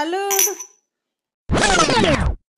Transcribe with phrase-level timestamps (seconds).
[0.00, 0.46] Salud.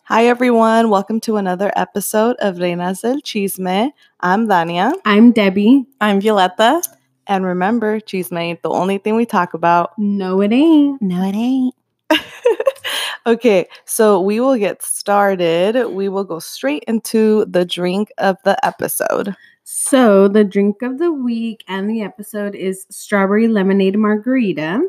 [0.05, 0.91] Hi, everyone.
[0.91, 3.91] Welcome to another episode of Reinas del Chisme.
[4.21, 4.93] I'm Dania.
[5.05, 5.85] I'm Debbie.
[6.01, 6.83] I'm Violetta.
[7.27, 9.91] And remember, chisme ain't the only thing we talk about.
[9.99, 11.03] No, it ain't.
[11.03, 11.75] No, it ain't.
[13.27, 15.89] okay, so we will get started.
[15.89, 19.35] We will go straight into the drink of the episode.
[19.65, 24.81] So, the drink of the week and the episode is strawberry lemonade margarita.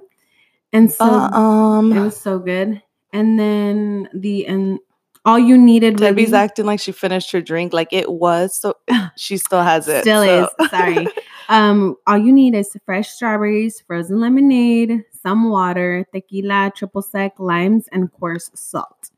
[0.74, 2.82] And so Uh, um, it was so good.
[3.13, 4.80] And then the and
[5.23, 8.58] all you needed Debbie's really- acting like she finished her drink, like it was.
[8.59, 8.76] So
[9.16, 10.02] she still has it.
[10.02, 10.70] Still so- is.
[10.70, 11.08] Sorry.
[11.49, 17.90] Um, all you need is fresh strawberries, frozen lemonade, some water, tequila, triple sec, limes,
[17.91, 19.12] and coarse salt.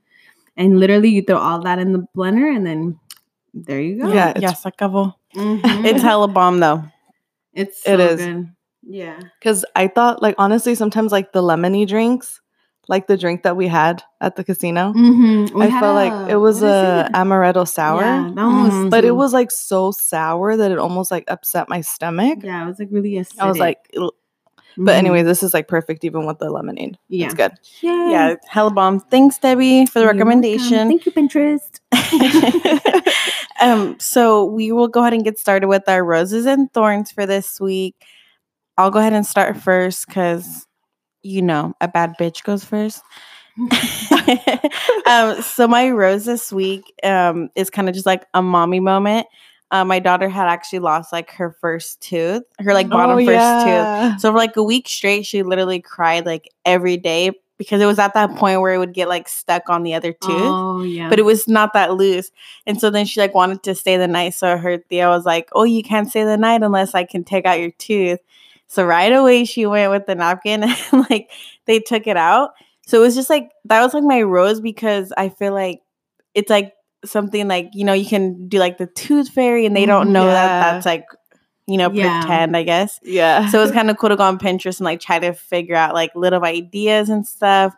[0.57, 2.99] And literally, you throw all that in the blender, and then
[3.53, 4.11] there you go.
[4.11, 5.13] Yeah, it's- Yes, acabo.
[5.35, 5.85] Mhm.
[5.85, 6.83] It's hella bomb though.
[7.53, 8.17] it's so it is.
[8.25, 8.49] good.
[8.85, 9.19] Yeah.
[9.39, 12.39] Because I thought, like, honestly, sometimes like the lemony drinks,
[12.87, 15.59] like the drink that we had at the casino, Mm-hmm.
[15.59, 18.01] I felt like it was a amaretto sour.
[18.01, 18.89] Yeah, that one was Mhm.
[18.91, 22.39] But it was like so sour that it almost like upset my stomach.
[22.43, 23.39] yeah, it was like really acidic.
[23.39, 24.11] I was like, "Ugh."
[24.77, 26.97] but anyway, this is like perfect even with the lemonade.
[27.07, 27.53] yeah, It's good.
[27.81, 28.99] yeah, Yeah, hella bomb.
[28.99, 30.27] Thanks, Debbie, for the You're welcome.
[30.27, 30.87] recommendation.
[30.89, 31.79] Thank you, Pinterest.
[33.61, 37.25] um, so we will go ahead and get started with our roses and thorns for
[37.25, 37.95] this week.
[38.77, 40.67] I'll go ahead and start first because
[41.23, 43.01] you know a bad bitch goes first.
[45.05, 49.27] um, so my rose this week um, is kind of just like a mommy moment.
[49.71, 53.65] Uh, my daughter had actually lost like her first tooth, her like bottom Oh, first
[53.65, 53.85] yeah.
[54.13, 54.21] tooth.
[54.21, 57.99] So for like a week straight, she literally cried like every day because it was
[57.99, 61.09] at that point where it would get like stuck on the other tooth Oh yeah,
[61.09, 62.31] but it was not that loose.
[62.67, 64.33] And so then she like wanted to stay the night.
[64.33, 67.45] So her Thea was like, "Oh, you can't stay the night unless I can take
[67.45, 68.19] out your tooth."
[68.67, 71.29] So right away she went with the napkin and like
[71.65, 72.51] they took it out.
[72.87, 75.81] So it was just like that was like my rose because I feel like
[76.33, 79.85] it's like something like you know you can do like the tooth fairy and they
[79.85, 80.33] don't Mhm, know yeah.
[80.33, 81.05] that that's like
[81.67, 82.19] you know Yeah.
[82.21, 82.99] pretend I guess.
[83.03, 83.47] Yeah.
[83.49, 85.75] So it was kind of cool to go on Pinterest and like try to figure
[85.75, 87.73] out like little ideas and stuff.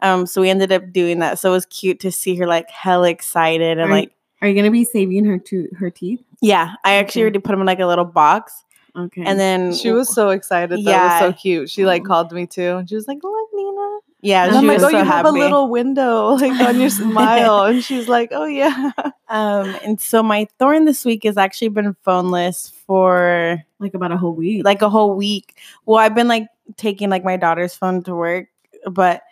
[0.00, 1.38] Um, so we ended up doing that.
[1.38, 4.54] So it was cute to see her like hell excited and Are- like Are you
[4.54, 6.20] gonna be saving her to her teeth?
[6.40, 6.74] yeah.
[6.84, 7.24] I actually Okay.
[7.26, 8.64] already put them in like a little box,
[8.94, 9.22] Okay.
[9.24, 10.84] and then she was so excited.
[10.84, 11.70] That was so cute.
[11.70, 14.66] She like called me too, and she was like, "Look, Nina." yeah, And she I'm
[14.66, 18.28] like, "Oh, so you have a little window like on your smile," and she's like,
[18.32, 18.90] "Oh yeah."
[19.28, 24.16] Um, and so my thorn this week has actually been phoneless for like about a
[24.18, 24.62] whole week.
[24.64, 25.58] like a whole week.
[25.86, 28.48] Well, I've been like taking like my daughter's phone to work,
[28.90, 29.22] but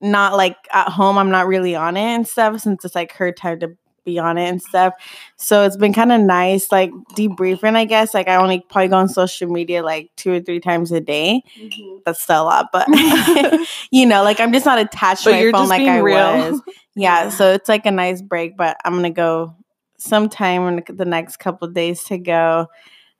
[0.00, 1.18] not like at home.
[1.18, 3.76] I'm not really on it and stuff since it's like her time to
[4.18, 4.94] on it and stuff.
[5.36, 8.12] So it's been kind of nice, like debriefing, I guess.
[8.14, 11.42] Like I only probably go on social media like two or three times a day.
[11.58, 12.00] Mhm.
[12.04, 12.86] That's still a lot, but
[13.90, 16.16] you know, like I'm just not attached But to my phone like I real.
[16.50, 16.62] was.
[16.96, 19.54] Yeah, so it's like a nice break, but I'm gonna go
[19.96, 22.66] sometime in the next couple days to go.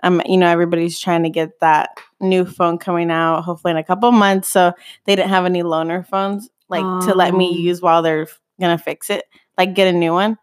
[0.02, 1.90] Um, you know, everybody's trying to get that
[2.20, 4.48] new phone coming out, hopefully in a couple months.
[4.48, 4.72] So
[5.04, 7.58] they didn't have any loaner phones like to let me Oh.
[7.58, 8.26] use while they're
[8.60, 9.24] gonna fix it,
[9.56, 10.36] like get a new one.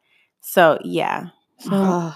[0.47, 1.27] So yeah.
[1.59, 2.13] So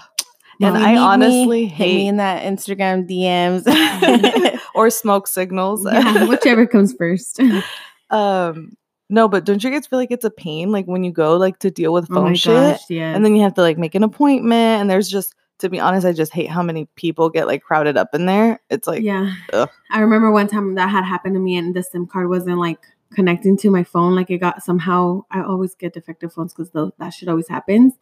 [0.60, 3.66] and I me, honestly me hate in that Instagram DMs.
[4.74, 5.84] or smoke signals.
[5.84, 7.40] yeah, whichever comes first.
[8.10, 8.74] um,
[9.10, 11.58] no, but don't you guys feel like it's a pain, like when you go like
[11.58, 13.94] to deal with oh phone my shit, gosh, and then you have to like make
[13.94, 17.46] an appointment, and there's just, to be honest, I just hate how many people get
[17.46, 18.60] like crowded up in there.
[18.70, 19.34] It's like, yeah.
[19.52, 19.68] ugh.
[19.90, 22.80] I remember one time that had happened to me and the SIM card wasn't like
[23.14, 24.14] connecting to my phone.
[24.14, 27.94] Like it got somehow I always get defective phones because that shit always happens.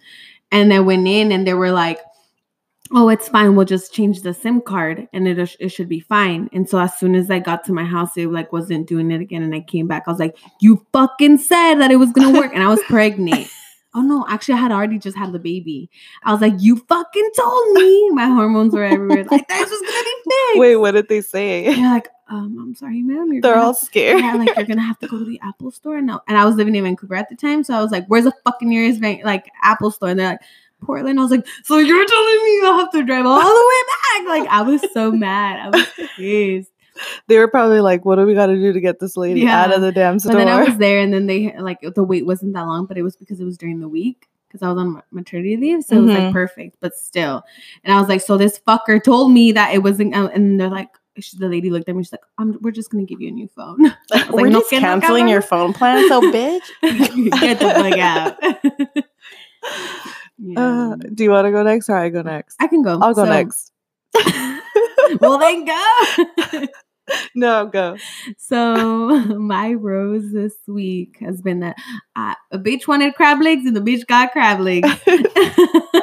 [0.53, 1.99] And I went in and they were like,
[2.93, 3.55] Oh, it's fine.
[3.55, 6.51] We'll just change the SIM card and it, it should be fine.
[6.53, 9.21] And so as soon as I got to my house, it like wasn't doing it
[9.21, 9.43] again.
[9.43, 10.05] And I came back.
[10.07, 12.53] I was like, You fucking said that it was gonna work.
[12.53, 13.49] And I was pregnant.
[13.93, 15.91] Oh no, actually I had already just had the baby.
[16.23, 18.11] I was like, You fucking told me.
[18.13, 19.25] My hormones were everywhere.
[19.25, 20.59] Like this was gonna be fixed.
[20.61, 21.67] wait, what did they say?
[21.67, 23.33] And you're like, um, I'm sorry, ma'am.
[23.33, 24.21] You're They're all scared.
[24.21, 25.97] yeah, like you're gonna have to go to the Apple store.
[25.97, 28.07] And, no, and I was living in Vancouver at the time, so I was like,
[28.07, 30.41] "Where's the fucking nearest van- like Apple store?" And they're like,
[30.81, 34.25] "Portland." I was like, "So you're telling me I have to drive all the way
[34.25, 35.59] back?" Like I was so mad.
[35.59, 35.87] I was
[36.17, 36.71] pissed.
[37.29, 39.73] They were probably like, "What do we got to do to get this lady out
[39.73, 42.27] of the damn But store?" then I was there, and then they like the wait
[42.27, 44.79] wasn't that long, but it was because it was during the week because I was
[44.79, 46.33] on maternity leave, so it was like Mhm.
[46.33, 46.77] perfect.
[46.81, 47.43] But still,
[47.85, 50.89] and I was like, "So this fucker told me that it wasn't," and they're like.
[51.19, 52.03] she- The lady looked at me.
[52.03, 54.61] She's like, I'm, "We're just gonna give you a new phone." I was We're "No
[54.61, 56.63] just no, canceling your phone plan, so bitch.
[57.41, 58.37] Get the fuck out.
[60.39, 60.61] Yeah.
[60.61, 62.57] Uh, do you want to go next or I go next?
[62.61, 62.99] I can go.
[63.03, 63.73] I'll go So- next.
[65.21, 66.67] well, then go.
[67.35, 67.97] no, go.
[68.39, 69.09] So
[69.39, 71.77] my rose this week has been that
[72.17, 74.89] uh, a bitch wanted crab legs and the bitch got crab legs.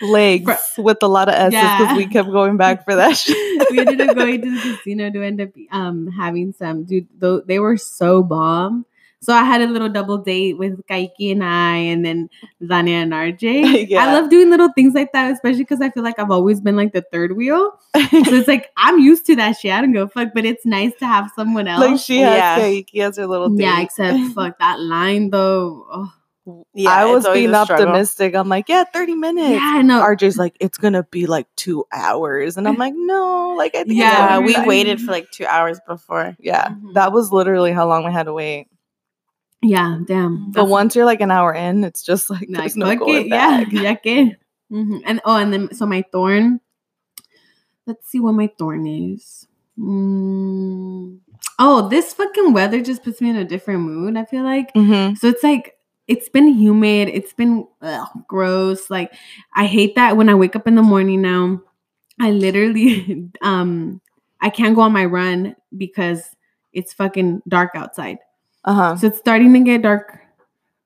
[0.00, 1.96] Legs with a lot of S's because Yeah.
[1.96, 3.36] we kept going back for that shit.
[3.72, 7.08] we ended up going to the casino to end up um having some dude.
[7.18, 8.86] Though they were so bomb.
[9.20, 12.30] So I had a little double date with Kaiki and I, and then
[12.62, 13.88] Dania and RJ.
[13.88, 14.04] Yeah.
[14.04, 16.76] I love doing little things like that, especially because I feel like I've always been
[16.76, 17.72] like the third wheel.
[18.10, 19.72] So it's like I'm used to that shit.
[19.72, 21.80] I don't go fuck, but it's nice to have someone else.
[21.80, 22.58] like she has Yeah.
[22.60, 23.60] Kaiki as her little thing.
[23.60, 25.86] yeah, except fuck that line though.
[25.90, 28.34] Oh, Yeah, I was being optimistic.
[28.34, 29.50] I'm like, yeah, 30 minutes.
[29.50, 30.00] yeah, I know.
[30.00, 32.56] RJ's like, it's gonna be like two hours.
[32.56, 35.28] And I'm like, no, like I think Yeah, Yeah, gonna be we waited for like
[35.32, 36.36] two hours before.
[36.38, 36.94] Yeah, Mhm.
[36.94, 38.68] that was literally how long we had to wait.
[39.62, 40.52] Yeah, damn.
[40.52, 43.64] But once you're like an hour in, it's just like there's no going it, yeah,
[43.64, 43.72] back.
[43.72, 44.36] ya que.
[44.70, 45.02] Mhm.
[45.04, 46.60] And oh, and then so my thorn.
[47.86, 49.46] Let's see what my thorn is.
[49.78, 51.18] Mm.
[51.58, 54.16] Oh, this fucking weather just puts me in a different mood.
[54.16, 55.16] I feel like Mhm.
[55.18, 55.28] so.
[55.28, 55.74] It's like
[56.06, 57.08] it's been humid.
[57.08, 58.90] It's been ugh, gross.
[58.90, 59.12] Like
[59.56, 61.60] I hate that when I wake up in the morning now.
[62.20, 64.00] I literally um
[64.40, 66.22] I can't go on my run because
[66.72, 68.18] it's fucking dark outside.
[68.64, 68.96] Uh-huh.
[68.96, 70.18] So it's starting to get dark.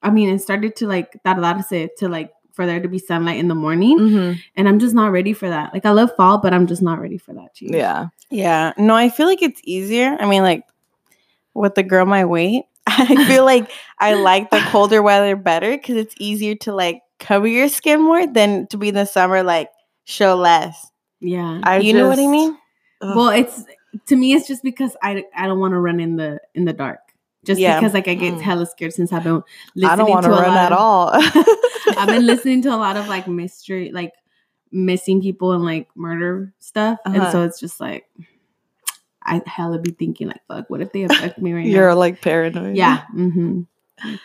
[0.02, 3.48] I mean, it started to like tardarse to like for there to be sunlight in
[3.48, 4.38] the morning, Mhm.
[4.56, 5.72] and I'm just not ready for that.
[5.72, 7.54] Like I love fall, but I'm just not ready for that.
[7.54, 7.70] Cheese.
[7.72, 8.08] Yeah.
[8.30, 8.72] Yeah.
[8.76, 10.16] No, I feel like it's easier.
[10.20, 10.64] I mean, like
[11.54, 15.96] with the girl my weight, I feel like I like the colder weather better because
[15.96, 19.70] it's easier to like cover your skin more than to be in the summer, like
[20.04, 20.90] show less.
[21.20, 21.60] yeah.
[21.62, 22.58] I you know what I mean?
[23.00, 23.16] Ugh.
[23.16, 23.64] well, it's
[24.06, 26.72] to me, it's just because I I don't want to run in the in the
[26.72, 27.00] dark.
[27.44, 27.78] Just Yeah.
[27.80, 28.40] because like I get Mm.
[28.40, 29.42] hella scared since I've been
[29.74, 31.10] listening I don't want to to a run lot at of- all.
[31.98, 34.12] I've been listening to a lot of like mystery, like
[34.70, 37.32] missing people and like murder stuff, and Uh-huh.
[37.32, 38.06] so it's just like
[39.24, 41.70] I hella be thinking like, fuck, what if they abduct me right now?
[41.70, 42.76] You're like paranoid.
[42.76, 43.02] Yeah.
[43.14, 43.62] Mm-hmm.
[44.04, 44.18] Okay.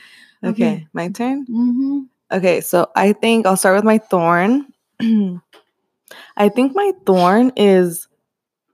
[0.43, 0.87] Okay.
[0.93, 1.45] My turn.
[1.47, 1.99] Mm-hmm.
[2.31, 4.67] Okay, so I think I'll start with my thorn.
[6.37, 8.07] I think my thorn is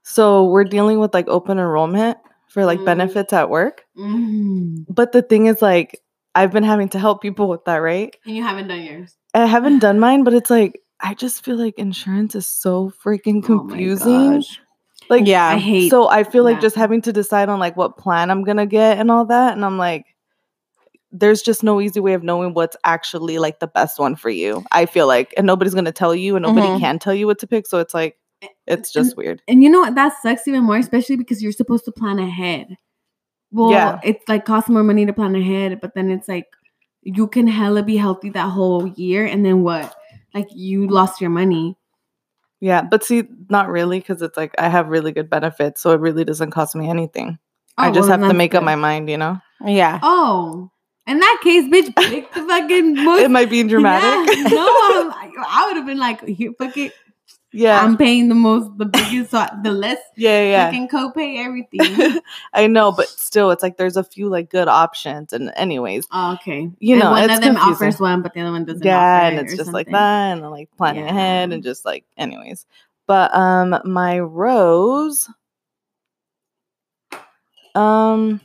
[0.04, 2.18] so we're dealing with like open enrollment
[2.54, 2.86] for like Mm.
[2.86, 3.84] benefits at work.
[3.98, 4.86] Mm.
[4.88, 6.00] But the thing is like
[6.36, 8.16] I've been having to help people with that, right?
[8.26, 9.16] And you haven't done yours.
[9.34, 13.44] I haven't done mine, but it's like I just feel like insurance is so freaking
[13.44, 14.36] Oh confusing.
[14.36, 14.60] gosh.
[15.10, 15.48] like Yeah.
[15.48, 18.44] I hate so I feel like just having to decide on like what plan I'm
[18.44, 20.06] gonna get and all that, and I'm like,
[21.12, 24.64] there's just no easy way of knowing what's actually like the best one for you.
[24.72, 26.80] I feel like, and nobody's gonna tell you, and nobody Mhm.
[26.80, 27.68] can tell you what to pick.
[27.68, 28.18] So it's like,
[28.68, 29.42] it's just weird.
[29.48, 29.96] And you know what?
[29.96, 32.76] That sucks even more, especially because you're supposed to plan ahead.
[33.52, 34.00] Well, Yeah.
[34.04, 36.46] it's like costs more money to plan ahead, but then it's like
[37.02, 39.96] you can hella be healthy that whole year, and then what?
[40.34, 41.78] Like you lost your money.
[42.62, 46.00] Yeah, but see, not really, because it's like I have really good benefits, so it
[46.00, 47.38] really doesn't cost me anything.
[47.78, 49.38] I Oh, just well, have to that's make up my mind, you know.
[49.66, 50.00] Yeah.
[50.02, 50.72] Oh,
[51.06, 53.22] in that case, bitch, pick the fucking most.
[53.24, 54.34] It might be dramatic.
[54.38, 54.66] Yeah, no,
[55.14, 56.94] I'm, I would have been like, here, fuck it.
[57.54, 60.66] Yeah, I'm paying the most, the biggest, so the less yeah, yeah.
[60.66, 62.20] fucking copay everything.
[62.54, 65.32] I know, but still, it's like there's a few like good options.
[65.34, 66.70] And anyways, oh, okay.
[66.80, 67.74] You And know, one it's of them confusing.
[67.88, 68.84] offers one, but the other one doesn't.
[68.84, 72.06] yeah, offer and it's just like that, and then like planning ahead, and just like,
[72.18, 72.66] anyways.
[73.08, 75.30] But um, my rose,
[77.76, 78.42] um,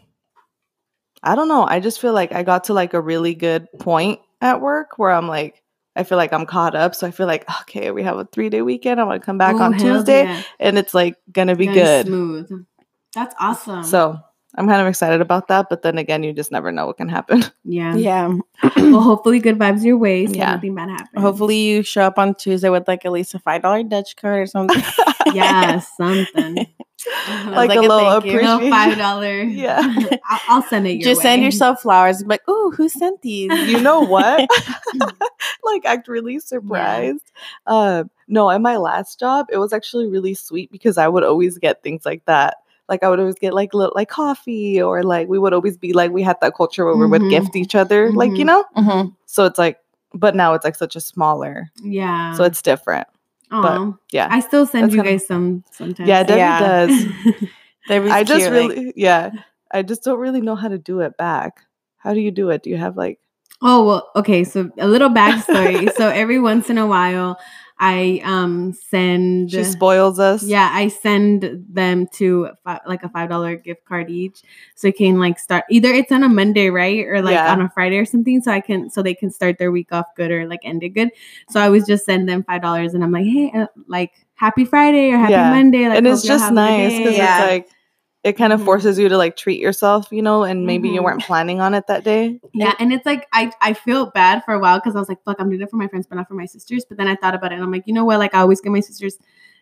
[1.22, 1.64] I don't know.
[1.66, 5.10] I just feel like I got to like a really good point at work where
[5.10, 5.62] I'm like.
[5.98, 8.48] I feel like I'm caught up, so I feel like okay, we have a three
[8.48, 9.00] day weekend.
[9.00, 10.42] I'm gonna come back Oh, on Tuesday, yeah.
[10.60, 12.06] and it's like gonna be Nice, good.
[12.06, 12.64] Smooth.
[13.14, 13.82] That's awesome.
[13.84, 14.18] So
[14.54, 17.08] I'm kind of excited about that, but then again, you just never know what can
[17.08, 17.44] happen.
[17.64, 17.94] yeah.
[17.96, 18.34] Yeah.
[18.76, 20.26] Well, hopefully, good vibes your way.
[20.26, 20.54] So Yeah.
[20.54, 21.20] nothing bad happens.
[21.22, 24.40] Hopefully you show up on Tuesday with like at least a five dollar Dutch card
[24.40, 24.82] or something.
[25.34, 26.66] yeah, something.
[27.06, 28.42] Like, Like a a little thank you.
[28.42, 28.70] no appreciation.
[28.70, 29.42] five dollar.
[29.42, 29.80] Yeah.
[30.28, 30.94] I'll, I'll send it.
[30.94, 32.22] Your Just send yourself flowers.
[32.22, 33.50] Be like, oh, who sent these?
[33.68, 34.48] You know what?
[35.64, 37.32] like act really surprised.
[37.66, 41.58] Uh, no, at my last job, it was actually really sweet because I would always
[41.58, 42.56] get things like that.
[42.88, 45.92] Like I would always get like little like coffee or like we would always be
[45.92, 47.30] like we had that culture where we would Mhm.
[47.30, 48.46] gift each other, like you Mhm.
[48.46, 48.64] know.
[48.76, 49.14] Mhm.
[49.26, 49.78] So it's like,
[50.14, 52.32] but now it's like such a smaller, Yeah.
[52.32, 53.06] so it's different.
[53.50, 53.92] Aw.
[54.12, 56.08] Yeah, I still send you kinda- guys some sometimes.
[56.08, 56.60] yeah, Debbie Yeah.
[56.60, 57.04] does.
[57.88, 59.30] Debbie's I just cute, really, like- yeah,
[59.72, 61.64] I just don't really know how to do it back.
[61.96, 62.62] How do you do it?
[62.62, 63.18] Do you have like,
[63.60, 64.44] Oh well, okay.
[64.44, 65.92] So a little backstory.
[65.96, 67.38] so every once in a while,
[67.80, 69.50] I um send.
[69.52, 70.42] she spoils us?
[70.42, 74.42] Yeah, I send them to fi- like a five dollar gift card each,
[74.74, 75.64] so they can like start.
[75.70, 77.52] Either it's on a Monday, right, or like Yeah.
[77.52, 80.06] on a Friday or something, so I can so they can start their week off
[80.16, 81.10] good or like end it good.
[81.50, 84.64] So I always just send them five dollars, and I'm like, hey, uh, like happy
[84.64, 85.50] Friday or happy Yeah.
[85.50, 87.16] Monday, like and it's just have a good nice because.
[87.16, 87.42] Yeah.
[87.44, 87.68] it's like
[88.24, 88.64] it kind of Mhm.
[88.64, 91.04] forces you to like treat yourself, you know, and maybe you Mhm.
[91.04, 92.40] weren't planning on it that day.
[92.52, 95.22] Yeah, and it's like I I feel bad for a while because I was like,
[95.24, 96.84] fuck, I'm doing it for my friends, but not for my sisters.
[96.88, 98.18] But then I thought about it, and I'm like, you know what?
[98.18, 99.16] Like I always give my sisters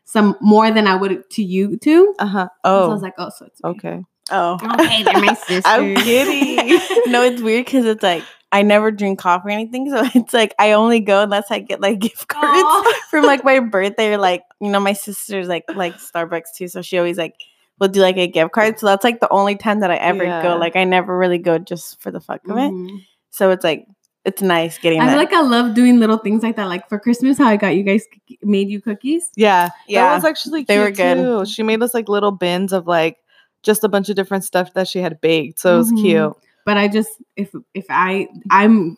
[0.04, 2.14] some more than I would to you too.
[2.18, 2.48] Uh huh.
[2.64, 3.70] Oh, so I Oh, was like, oh, so it's me.
[3.70, 4.02] okay.
[4.30, 4.58] Oh.
[4.80, 5.62] Okay, they're my sisters.
[5.66, 6.80] I'm kidding.
[7.06, 10.54] no, it's weird because it's like I never drink coffee or anything, so it's like
[10.58, 12.92] I only go unless I get like gift cards Aw.
[13.10, 16.80] from like my birthday or like you know my sister's like like Starbucks too, so
[16.82, 17.34] she always like
[17.78, 18.78] will do like a gift card.
[18.78, 20.42] So that's like the only time that I ever Yeah.
[20.42, 20.56] go.
[20.56, 22.70] Like I never really go just for the fuck of it.
[22.72, 23.00] Mhm.
[23.30, 23.86] So it's like
[24.24, 25.10] it's nice getting I that.
[25.12, 26.64] feel like I love doing little things like that.
[26.66, 29.30] Like for Christmas, how I got you guys cookie- made you cookies.
[29.36, 31.14] Yeah, Yeah, that was actually they were good.
[31.16, 31.44] too.
[31.46, 33.18] She made us like little bins of like
[33.62, 36.00] just a bunch of different stuff that she had baked, so it was Mhm.
[36.00, 36.32] cute.
[36.64, 38.96] But I just if if I I'm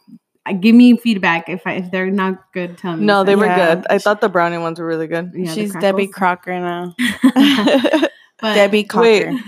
[0.60, 2.78] give me feedback if I if they're not good.
[2.78, 3.04] Tell me.
[3.04, 3.74] No, they were Yeah.
[3.74, 3.86] good.
[3.90, 5.32] I thought the brownie ones were really good.
[5.34, 6.06] Yeah, she's Debbie.
[6.06, 6.94] Crocker now.
[8.40, 8.88] But- Debbie Wait.
[8.88, 9.32] Crocker.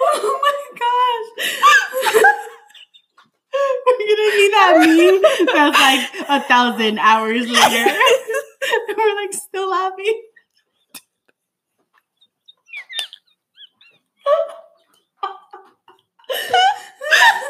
[0.00, 1.28] oh my gosh.
[3.86, 5.22] We're gonna see that meme
[5.54, 7.96] that's like a thousand hours later.
[8.96, 10.22] We're like still laughing.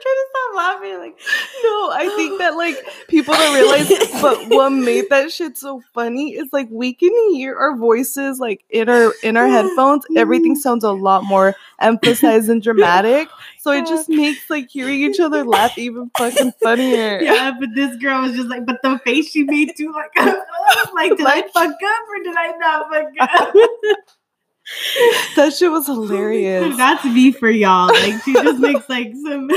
[0.00, 0.98] trying to stop laughing.
[0.98, 1.18] Like
[1.62, 2.76] No, I think that like
[3.08, 3.88] people don't realize,
[4.20, 8.64] but what made that shit so funny is like we can hear our voices like
[8.70, 10.04] in our in our headphones.
[10.16, 10.60] Everything mm-hmm.
[10.60, 15.44] sounds a lot more emphasized and dramatic, so it just makes like hearing each other
[15.44, 17.20] laugh even fucking funnier.
[17.20, 20.14] Yeah, but this girl was just like, but the face she made too, like,
[20.94, 23.54] like, did I fuck up or did I not fuck up?
[25.36, 26.76] that shit was hilarious.
[26.76, 27.88] That's me for y'all.
[27.88, 29.50] Like, she just makes like some.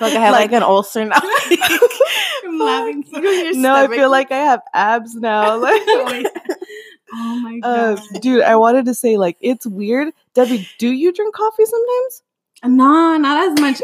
[0.00, 1.18] Like I have like, Like- an ulcer now.
[2.44, 3.20] I'm laughing so
[3.60, 5.56] no, I feel like I have abs now.
[5.66, 5.82] Like,
[7.14, 8.20] oh my uh, god.
[8.20, 10.12] dude, I wanted to say like it's weird.
[10.34, 12.22] Debbie, do you drink coffee sometimes?
[12.64, 13.80] no, not as much.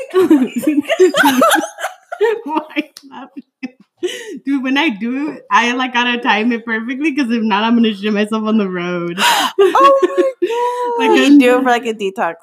[2.44, 3.42] Why laughing?
[4.44, 7.94] Dude, when I do I like gotta time it perfectly because if not, I'm gonna
[7.94, 9.18] shit myself on the road.
[10.94, 11.32] Oh my Like god!
[11.32, 12.34] you do it for like a detox.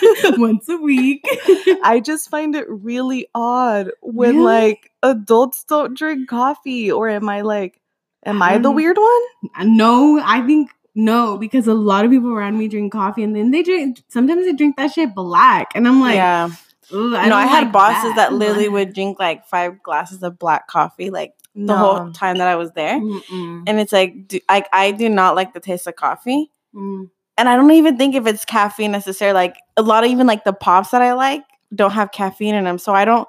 [0.38, 1.24] once a week.
[1.82, 4.44] I just find it really odd when Really?
[4.44, 7.80] like adults don't drink coffee, or am I like,
[8.24, 9.76] am I the Um, weird one?
[9.76, 13.50] No, I think no, because a lot of people around me drink coffee and then
[13.50, 15.72] they drink sometimes they drink that shit black.
[15.74, 16.48] And I'm like, yeah.
[16.92, 20.22] "Ugh, no, don't I had like bosses that, I'm literally would drink like five glasses
[20.22, 22.98] of black coffee like the whole time that I was there.
[23.00, 23.64] Mm-mm.
[23.66, 26.50] And it's like do, I I do not like the taste of coffee.
[26.74, 27.10] Mm.
[27.38, 29.34] And I don't even think if it's caffeine necessarily.
[29.34, 31.42] Like a lot of even like the pops that I like
[31.74, 32.78] don't have caffeine in them.
[32.78, 33.28] So I don't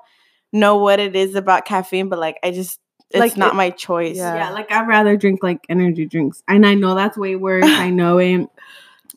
[0.53, 3.69] know what it is about caffeine, but like I just it's Like, not it- my
[3.69, 4.17] choice.
[4.17, 4.35] yeah.
[4.35, 6.43] Yeah, like I'd rather drink like energy drinks.
[6.47, 7.63] And I know that's way worse.
[7.67, 8.47] I know it.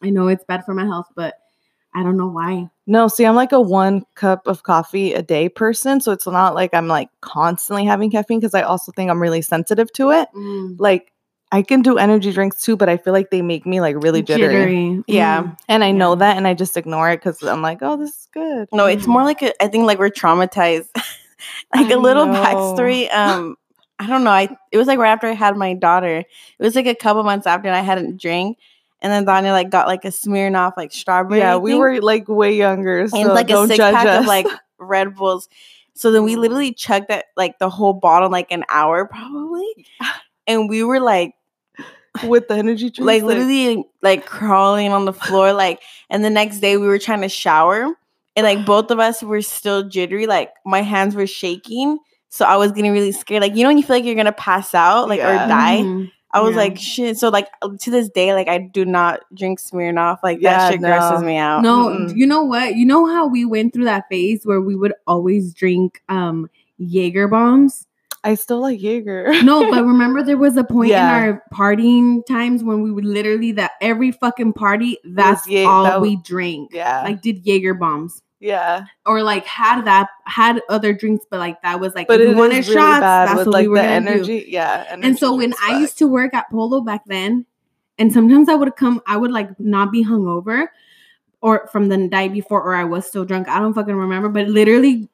[0.03, 1.35] I know it's bad for my health, but
[1.95, 2.69] I don't know why.
[2.87, 6.55] No, see, I'm like a one cup of coffee a day person, so it's not
[6.55, 10.29] like I'm like constantly having caffeine because I also think I'm really sensitive to it.
[10.37, 10.77] Mm.
[10.79, 11.13] Like
[11.53, 14.23] I can do energy drinks too, but I feel like they make me like really
[14.23, 15.03] jittery.
[15.09, 15.43] Yeah.
[15.43, 15.57] Mm.
[15.69, 16.19] And I know Yeah.
[16.21, 18.69] that, and I just ignore it because I'm like, oh, this is good.
[18.73, 20.89] No, it's more like a, I think like we're traumatized.
[21.75, 22.35] like I a little know.
[22.35, 23.13] backstory.
[23.13, 23.57] Um,
[23.99, 24.31] I don't know.
[24.31, 26.19] I it was like right after I had my daughter.
[26.19, 26.27] It
[26.59, 28.59] was like a couple months after, and I hadn't drank.
[29.03, 31.41] And then Dania like got like a Smirnoff like strawberry.
[31.41, 34.21] Yeah, we were like way younger, so and like a six pack us.
[34.21, 34.47] of like
[34.79, 35.49] Red Bulls.
[35.95, 39.87] So then we literally chugged that like the whole bottle like an hour probably,
[40.47, 41.35] and we were like
[42.25, 46.59] with the energy drinks, like literally like crawling on the floor like and the next
[46.59, 47.87] day we were trying to shower
[48.37, 51.99] and like both of us were still jittery like my hands were shaking
[52.29, 54.33] so i was getting really scared like you know when you feel like you're gonna
[54.33, 55.45] pass out like Yeah.
[55.45, 56.11] or die Mhm.
[56.33, 56.63] i was Yeah.
[56.63, 57.49] like shit so like
[57.81, 61.37] to this day like i do not drink smirnoff like Yeah, that shit grosses me
[61.37, 62.17] out No, Mm-mm.
[62.17, 62.75] you know what?
[62.75, 67.29] You know how we went through that phase where we would always drink um Jaeger
[67.29, 67.87] bombs?
[68.23, 69.33] I still like Jaeger.
[69.45, 71.09] No, but remember there was a point Yeah.
[71.19, 75.85] in our partying times when we would literally that every fucking party that's Jae- all
[75.85, 76.71] that we drank.
[76.75, 78.21] yeah, Like did Jaeger bombs.
[78.39, 78.85] yeah.
[79.07, 82.35] Or like had that had other drinks, but like that was like But if we
[82.35, 84.11] wanted really shots, bad that's with what like we were the gonna do.
[84.13, 84.45] energy.
[84.49, 87.47] Yeah, And so when I used to work at Polo back then,
[87.99, 90.69] and sometimes I would come, I would like not be hungover
[91.43, 93.49] or from the night before, or I was still drunk.
[93.49, 95.09] I don't fucking remember, but literally,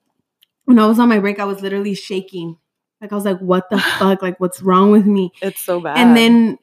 [0.64, 2.56] when I was on my break, I was literally shaking.
[3.00, 4.22] Like I was like, "What the fuck?
[4.22, 5.98] Like what's wrong with me?" it's so bad.
[5.98, 6.58] And then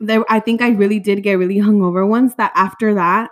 [0.00, 3.30] there I think I really did get really hungover once that after that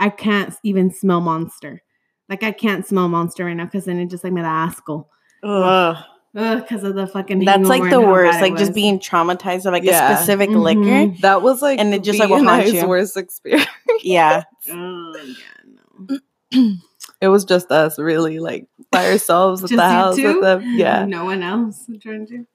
[0.00, 1.82] I can't even smell monster.
[2.28, 5.06] Like I can't smell monster right now because then it just like made da asco.
[5.42, 5.96] Ugh.
[6.34, 7.44] because of the fucking.
[7.44, 8.40] That's like the worst.
[8.40, 10.12] Like just being traumatized of like Yeah.
[10.12, 10.62] a specific Mhm.
[10.62, 11.20] liquor.
[11.22, 12.86] That was like And it just, like, will and haunt you.
[12.86, 13.66] worst experience.
[14.02, 14.44] Yeah.
[14.70, 16.18] Oh yeah,
[16.52, 16.74] no.
[17.20, 20.34] It was just us really like by ourselves at the house two?
[20.34, 20.62] with them.
[20.64, 21.04] Yeah.
[21.04, 22.46] No one else joined you.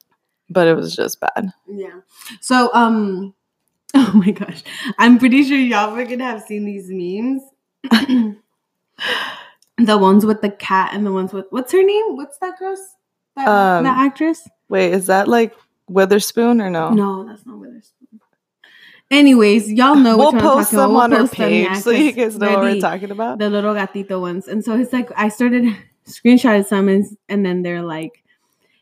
[0.50, 1.52] But it was just bad.
[1.68, 2.00] Yeah.
[2.40, 3.34] So um
[3.94, 4.62] oh my gosh.
[4.98, 7.42] I'm pretty sure y'all are gonna have seen these memes.
[9.78, 12.16] the ones with the cat and the ones with what's her name?
[12.16, 12.80] What's that girl's
[13.36, 14.48] that, Um, that actress?
[14.68, 15.54] Wait, is that like
[15.88, 16.90] Witherspoon or no?
[16.90, 17.93] No, that's not Witherspoon.
[19.10, 20.82] Anyways, y'all know we'll which one I'm post talking about.
[20.86, 23.10] them We'll on our post them, page so you guys know what we're the- talking
[23.10, 23.38] about.
[23.38, 24.48] the little gatito ones.
[24.48, 25.76] And so it's like I started
[26.08, 28.22] screenshotted some and, and then they're like,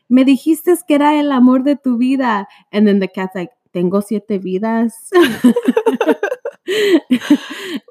[0.09, 2.45] Me dijiste que era el amor de tu vida.
[2.71, 4.93] And then the cat's like, Tengo siete vidas.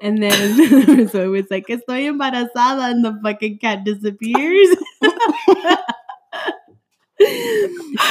[0.01, 2.91] and then so it's like, Estoy embarazada.
[2.91, 4.75] And the fucking cat disappears.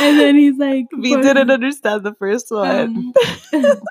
[0.01, 2.71] And then he's like, we "Pues, didn't understand the first one.
[2.71, 3.13] um,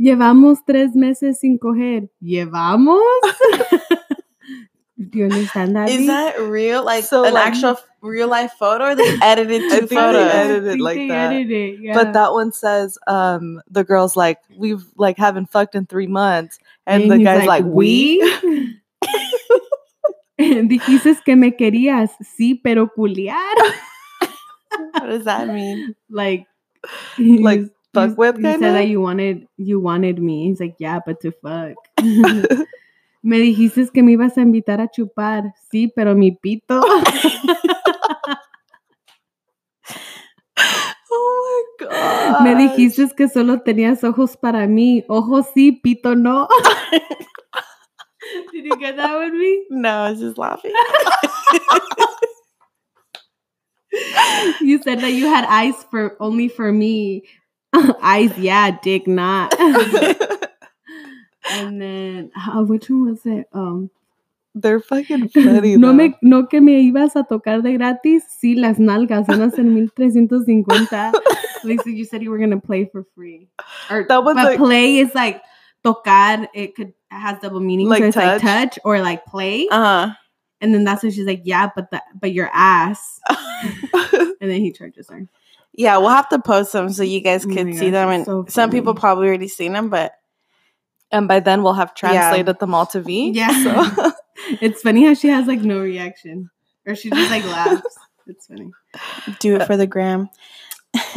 [0.00, 2.08] Llevamos tres meses sin coger.
[2.22, 3.00] ¿Llevamos?
[4.96, 5.88] Do you understand that?
[5.90, 6.06] Is B?
[6.06, 6.84] that real?
[6.84, 8.86] Like So, an like- actual real life photo?
[8.90, 10.32] Or they edited I two think they photos.
[10.32, 11.32] edited- I think like they that.
[11.32, 11.94] edited it, yeah.
[11.94, 16.58] But that one says um the girl's like we've like haven't fucked in three months
[16.86, 18.20] and, And the he's guy's like, we
[20.38, 23.54] Dijiste que me querías, sí, pero culiar.
[24.92, 25.94] What does that mean?
[26.10, 26.46] like,
[27.18, 27.62] Like,
[27.92, 28.72] fuck with said kinda?
[28.72, 30.48] that you wanted, you wanted me.
[30.48, 31.76] He's like, yeah, but to fuck.
[33.22, 36.82] me dijiste que me ibas a invitar a chupar, sí, pero mi pito.
[41.10, 42.42] oh my god.
[42.42, 46.48] me dijiste que solo tenías ojos para mí, ojos sí, pito no.
[48.52, 49.66] Did you get that one, me?
[49.70, 50.72] No, I was just laughing.
[54.60, 57.22] You said that you had eyes for only for me.
[58.02, 59.54] eyes, yeah, dick not.
[61.50, 63.46] and then uh, which one was it?
[63.52, 63.90] Um
[64.54, 65.76] They're fucking funny.
[65.76, 65.92] no though.
[65.94, 68.22] me no que me ibas a tocar de gratis.
[68.40, 71.12] Sí, las nalgas van a ser 1350.
[71.64, 73.48] like so you said you were gonna play for free.
[73.90, 75.42] Or That was but like- play is like
[75.84, 76.48] tocar.
[76.54, 77.88] It could it has double meaning.
[77.88, 78.74] Like so it's like touch?
[78.74, 79.66] touch or like play.
[79.70, 80.12] Uh
[80.64, 83.20] and then that's when she's like, yeah, but the but your ass.
[84.40, 85.26] And then he charges her.
[85.72, 88.08] yeah, we'll have to post them so you guys Oh could see gosh, them.
[88.10, 90.12] And so some people probably already seen them, but
[91.10, 92.10] and by then we'll have Yeah.
[92.10, 93.30] translated them all to V.
[93.30, 93.62] Yeah.
[93.94, 94.12] So
[94.60, 96.50] It's funny how she has like no reaction.
[96.86, 97.96] Or she just like laughs.
[98.26, 98.70] It's funny.
[99.38, 100.28] do it for the gram.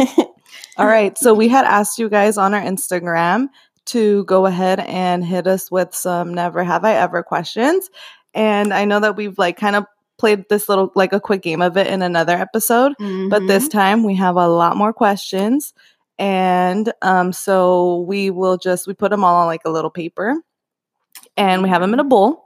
[0.78, 1.18] All right.
[1.18, 3.48] So we had asked you guys on our Instagram
[3.86, 7.90] to go ahead and hit us with some never have I ever questions.
[8.38, 9.86] And I know that we've like kind of
[10.20, 13.48] played this little like a quick game of it in another episode, but Mm-hmm.
[13.48, 15.74] this time we have a lot more questions.
[16.20, 20.36] And um so we will just we put them all on like a little paper
[21.36, 22.46] and we have them in a bowl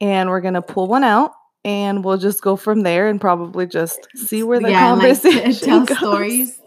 [0.00, 1.32] and we're going to pull one out
[1.64, 5.84] and we'll just go from there and probably just see where the and, like, tell
[5.86, 5.98] goes.
[5.98, 6.60] stories.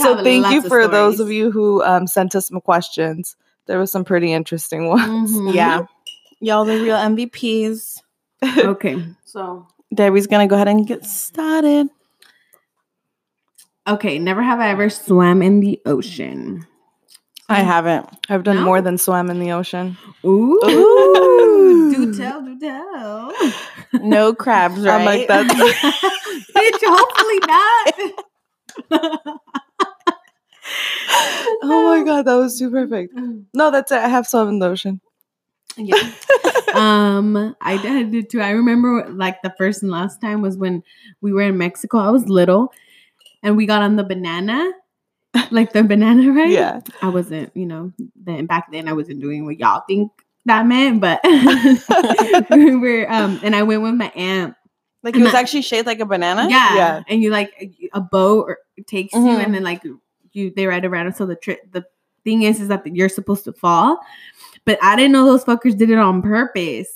[0.00, 3.36] So thank you for those of you who um, sent us some questions.
[3.66, 5.32] There was some pretty interesting ones.
[5.32, 5.54] Mhm.
[5.54, 5.86] yeah.
[6.40, 8.00] Y'all the real MVPs.
[8.44, 9.02] Okay.
[9.24, 11.88] So Debbie's gonna go ahead and get started.
[13.88, 14.18] Okay.
[14.18, 16.66] Never have I ever swam in the ocean.
[17.48, 18.08] I haven't.
[18.28, 18.64] I've done No?
[18.64, 19.96] more than swam in the ocean.
[20.24, 20.60] Ooh.
[20.64, 21.94] Ooh.
[21.94, 23.32] Do tell, do tell.
[23.94, 24.98] No crabs, right?
[25.00, 25.56] I'm like, that's-
[26.56, 29.32] Bitch, hopefully not.
[31.62, 33.14] Oh my god, that was too perfect.
[33.54, 33.98] No, that's it.
[33.98, 35.00] I have swam in the ocean.
[35.76, 35.96] Yeah.
[36.74, 38.40] um, I did too.
[38.40, 40.82] I remember like the first and last time was when
[41.20, 41.98] we were in Mexico.
[41.98, 42.72] I was little
[43.42, 44.72] and we got on the banana.
[45.50, 46.50] Like the banana ride.
[46.50, 46.80] Yeah.
[47.02, 50.10] I wasn't, you know, then back then I wasn't doing what y'all think
[50.46, 51.20] that meant, but
[52.50, 54.54] we were um and I went with my aunt.
[55.02, 56.46] like it was actually shaped like a banana.
[56.48, 56.74] Yeah.
[56.74, 57.02] Yeah.
[57.08, 57.52] And you like
[57.92, 59.44] a boat or takes you Mhm.
[59.44, 59.82] and then like
[60.32, 61.14] you they ride around.
[61.16, 61.84] So the trick the
[62.24, 63.98] thing is is that you're supposed to fall.
[64.66, 66.88] But I didn't know those fuckers did it on purpose.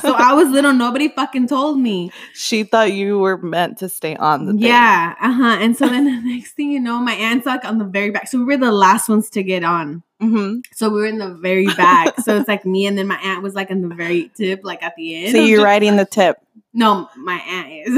[0.00, 2.10] So I was little, nobody fucking told me.
[2.32, 4.62] she thought you were meant to stay on the thing.
[4.62, 5.58] Yeah, uh-huh.
[5.60, 8.28] And so then the next thing you know, my aunt's like on the very back.
[8.28, 10.02] So we were the last ones to get on.
[10.20, 12.18] hmm So we were in the very back.
[12.20, 14.82] so it's like me and then my aunt was like in the very tip, like
[14.82, 15.32] at the end.
[15.36, 16.38] So you're riding the tip.
[16.72, 17.92] No, my aunt is.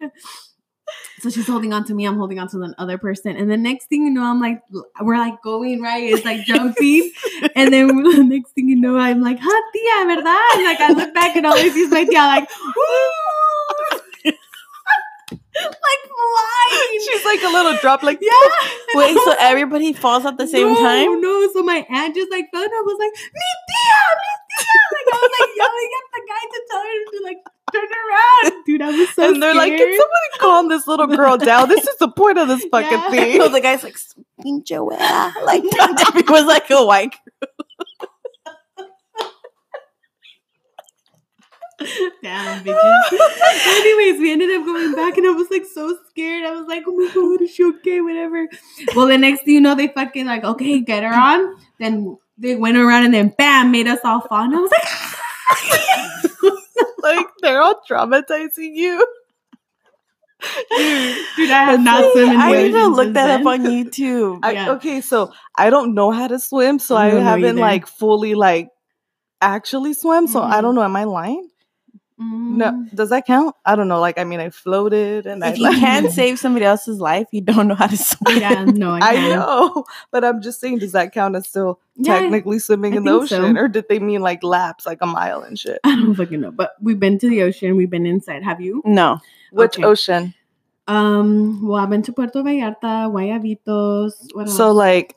[1.24, 2.04] So she's holding on to me.
[2.04, 3.34] I'm holding on to the other person.
[3.34, 4.60] And the next thing you know, I'm like,
[5.00, 6.04] we're like going right.
[6.04, 7.12] It's like jumping.
[7.56, 10.54] and then the next thing you know, I'm like, huh, tia, verdad?
[10.56, 14.00] And like I look back and all I see is my tia like, woo!
[15.56, 17.00] like flying.
[17.08, 18.30] She's like a little drop, like yeah.
[18.94, 21.22] Wait, so everybody falls at the same no, time?
[21.22, 24.43] No, so my aunt just like fell and I was like, mi tia, mi tia.
[24.94, 27.40] Like I was like yelling at the guy to tell her to like
[27.72, 28.64] turn around.
[28.64, 31.68] Dude, I was so and they're like, can somebody calm this little girl down?
[31.68, 33.10] This is the point of this fucking Yeah.
[33.10, 33.40] thing.
[33.40, 33.96] So the guy's like,
[34.40, 34.96] pinche wea.
[35.44, 37.14] Like, it was like a white
[42.22, 43.18] Damn, bitches.
[43.66, 46.44] Anyways, we ended up going back and I was like so scared.
[46.44, 48.00] I was like, oh my god, is she okay?
[48.00, 48.46] Whatever.
[48.94, 51.56] Well, the next thing you know, they fucking like, okay, get her on.
[51.80, 54.42] Then they went around and then bam, made us all fall.
[54.44, 54.70] And I was
[56.42, 56.52] like,
[57.02, 59.06] like they're all traumatizing you.
[60.76, 64.40] Dude, dude, I have not swum in I need to look that up on YouTube.
[64.42, 64.72] I, Yeah.
[64.72, 67.60] okay, so I don't know how to swim, so I haven't either.
[67.60, 68.68] like fully like
[69.40, 70.26] actually swim.
[70.26, 70.62] So I Mhm.
[70.62, 70.82] don't know.
[70.82, 71.48] Am I lying?
[72.16, 72.94] No, Mm.
[72.94, 73.56] does that count?
[73.66, 74.00] I don't know.
[74.00, 77.26] Like I mean, I floated and I if you like, can't save somebody else's life,
[77.32, 78.38] you don't know how to swim.
[78.38, 82.20] Yeah, no, I, I know, but I'm just saying, does that count as still Yeah,
[82.20, 83.42] technically swimming I in the think so.
[83.42, 85.80] ocean, or did they mean like laps, like a mile and shit?
[85.82, 86.52] I don't fucking know.
[86.52, 87.74] But we've been to the ocean.
[87.76, 88.44] We've been inside.
[88.44, 88.80] Have you?
[88.84, 89.18] No.
[89.50, 89.84] Which Okay.
[89.84, 90.34] ocean?
[90.86, 94.12] Um, well, I've been to Puerto Vallarta, Guayabitos.
[94.34, 94.56] What else?
[94.56, 95.16] So like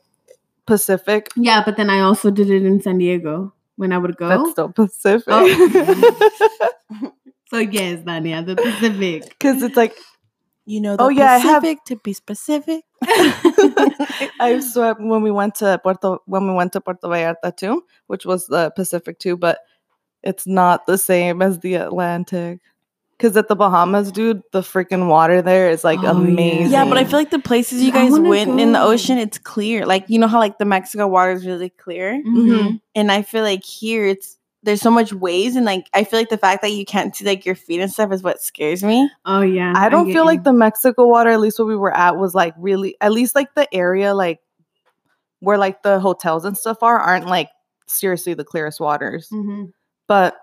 [0.66, 1.30] Pacific.
[1.36, 4.28] yeah, but then I also did it in San Diego when I would go.
[4.28, 5.24] That's the Pacific.
[5.28, 5.48] Oh.
[7.50, 9.24] so yes, Dania, the Pacific.
[9.40, 9.96] Because it's like
[10.66, 12.84] You know the Oh, yeah, I have- Pacific to be specific.
[14.40, 18.26] I swam when we went to Puerto when we went to Puerto Vallarta too, which
[18.26, 19.60] was the Pacific too, but
[20.24, 22.60] it's not the same as the Atlantic.
[23.18, 26.72] Because at the Bahamas, dude, the freaking water there is like Oh, amazing.
[26.72, 29.40] Yeah, but I feel like the places you guys wanna went in the ocean, it's
[29.40, 29.86] clear.
[29.88, 32.80] Like you know how like the Mexico water is really clear, Mhm.
[32.94, 36.30] and I feel like here it's there's so much waves, and like I feel like
[36.30, 39.10] the fact that you can't see like your feet and stuff is what scares me.
[39.26, 39.74] Oh yeah.
[39.76, 40.28] I don't get feel you.
[40.28, 43.34] like the Mexico water, at least where we were at, was like really at least
[43.34, 44.42] like the area like
[45.40, 47.50] where like the hotels and stuff are aren't like
[47.88, 49.30] seriously the clearest waters.
[49.32, 49.72] Mhm.
[50.08, 50.36] But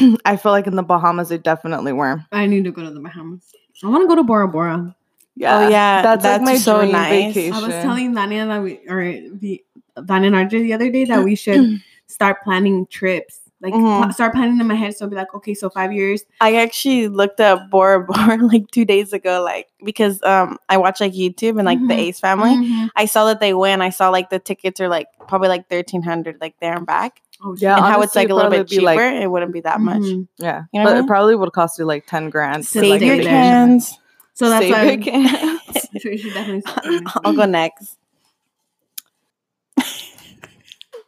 [0.24, 2.24] I feel like in the Bahamas they definitely were.
[2.32, 3.42] I need to go to the Bahamas.
[3.82, 4.94] I want to go to Bora Bora.
[5.42, 7.34] Oh, yeah, that's, like my so dream nice.
[7.34, 7.54] vacation.
[7.54, 9.04] I was telling Dania that we or
[9.38, 9.64] the
[9.96, 13.40] Dania and RJ the other day that we should start planning trips.
[13.62, 14.02] Like Mhm.
[14.04, 14.96] pl- start planning in my head.
[14.96, 16.24] So be like, okay, so five years.
[16.40, 21.00] I actually looked up Bora Bora like two days ago, like because um I watch
[21.00, 21.98] like YouTube and like the Mhm.
[21.98, 22.56] Ace family.
[22.56, 22.90] Mhm.
[22.96, 23.80] I saw that they went.
[23.82, 27.22] I saw like the tickets are like probably like thirteen hundred, like there and back.
[27.42, 28.82] Oh Yeah, and how it's like a little bit cheaper.
[28.84, 30.02] like- it wouldn't be that much.
[30.02, 30.28] Mhm.
[30.38, 32.66] yeah, You know but I it probably would cost you like ten grand.
[32.66, 33.30] So to, Save like, your vacation.
[33.32, 33.98] cans.
[34.34, 35.60] So that's Save why your cans.
[36.00, 37.02] So you should definitely.
[37.24, 37.96] I'll go next.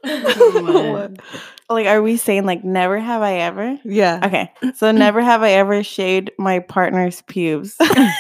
[0.03, 1.13] What?
[1.71, 3.79] Like, are we saying like never have I ever?
[3.83, 4.21] yeah.
[4.25, 7.77] Okay, so never have I ever shaved my partner's pubes.
[7.81, 8.13] I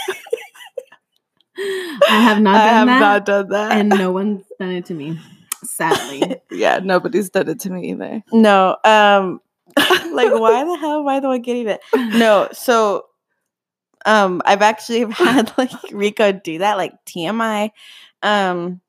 [2.08, 3.72] have not I done have that, not done that.
[3.72, 5.18] and no one's done it to me.
[5.64, 6.36] Sadly.
[6.50, 8.22] yeah, nobody's done it to me either.
[8.32, 9.40] no, um,
[9.76, 11.80] like why the hell am I the one getting it?
[11.94, 13.06] No, so
[14.04, 17.70] um, I've actually had like Rico do that, like TMI.
[18.22, 18.80] Um,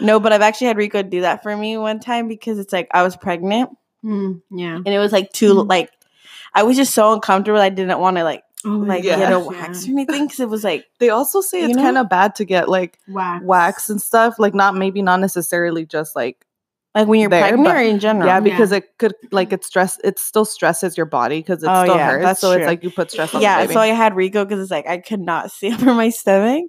[0.00, 2.88] no, but I've actually had Rico do that for me one time because it's like
[2.92, 3.70] I was pregnant
[4.04, 4.76] Mm, yeah.
[4.76, 5.68] and it was like too Mhm.
[5.68, 5.90] like
[6.54, 7.60] I was just so uncomfortable.
[7.60, 9.18] I didn't want to like Oh my like Yeah.
[9.18, 9.92] get a wax yeah.
[9.92, 12.68] or anything because it was like They also say it's kind of bad to get
[12.68, 13.44] like Wax.
[13.44, 14.38] wax and stuff.
[14.38, 16.44] Like not maybe not necessarily just like
[16.94, 18.26] like when you're There, pregnant but- or in general.
[18.26, 18.40] yeah, Yeah.
[18.40, 19.98] because it could like it stress.
[20.04, 22.24] It still stresses your body because it Oh, still yeah, hurts.
[22.24, 22.62] that's so true.
[22.62, 23.60] it's like you put stress on yeah.
[23.60, 23.74] the baby.
[23.74, 26.64] So I had Rico because it's like I could not see over my stomach.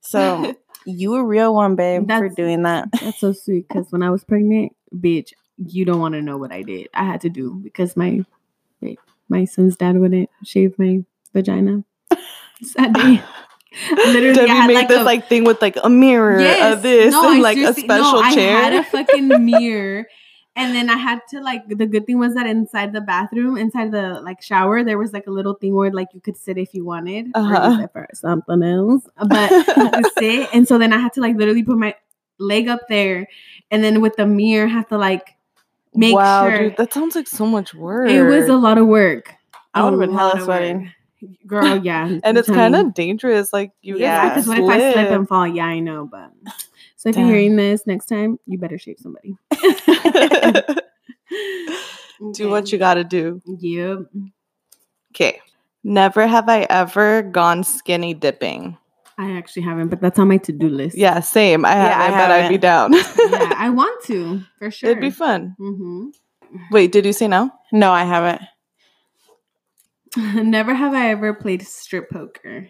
[0.00, 0.54] So
[0.86, 2.88] you a real one, babe, for doing that.
[3.00, 6.52] That's so sweet because when I was pregnant, bitch, you don't want to know what
[6.52, 6.88] I did.
[6.94, 8.24] I had to do because my
[8.80, 11.02] wait, my son's dad wouldn't shave my
[11.34, 11.84] vagina.
[12.62, 13.22] Sad day.
[13.96, 16.80] Literally, Debbie I had made like this a, like thing with like a mirror of
[16.82, 18.56] this no, and like a seriously- no, special I chair.
[18.62, 20.06] had a fucking mirror.
[20.56, 23.90] And then I had to like the good thing was that inside the bathroom, inside
[23.90, 26.72] the like shower, there was like a little thing where like you could sit if
[26.72, 27.88] you wanted, or Uh-huh.
[27.92, 29.02] for something else.
[29.26, 31.96] But you could sit, and so then I had to like literally put my
[32.38, 33.26] leg up there,
[33.72, 35.34] and then with the mirror, have to like
[35.92, 36.58] make wow, sure.
[36.68, 38.08] dude, that sounds like so much work.
[38.08, 39.34] it was a lot of work.
[39.74, 40.92] I would've been hella sweating.
[41.46, 41.76] Girl.
[41.76, 43.52] Yeah, and it's kind of dangerous.
[43.52, 45.46] Like you Yeah, Yeah, guys because what if I slip and fall?
[45.46, 46.30] Yeah, I know, but
[46.96, 47.26] so if Damn.
[47.26, 49.36] you're hearing this next time, you better shave somebody.
[52.32, 53.40] do what you got to do.
[53.46, 53.98] Yep.
[55.14, 55.40] Okay.
[55.82, 58.78] Never have I ever gone skinny dipping.
[59.16, 60.96] I actually haven't, but that's on my to-do list.
[60.96, 61.64] Yeah, same.
[61.64, 62.92] I Yeah, I haven't, but I'd be down.
[62.94, 64.90] yeah, I want to for sure.
[64.90, 65.54] It'd be fun.
[65.60, 66.08] Mm-hmm.
[66.72, 67.50] Wait, did you say no?
[67.70, 68.42] No, I haven't.
[70.34, 72.68] Never have I ever played strip poker.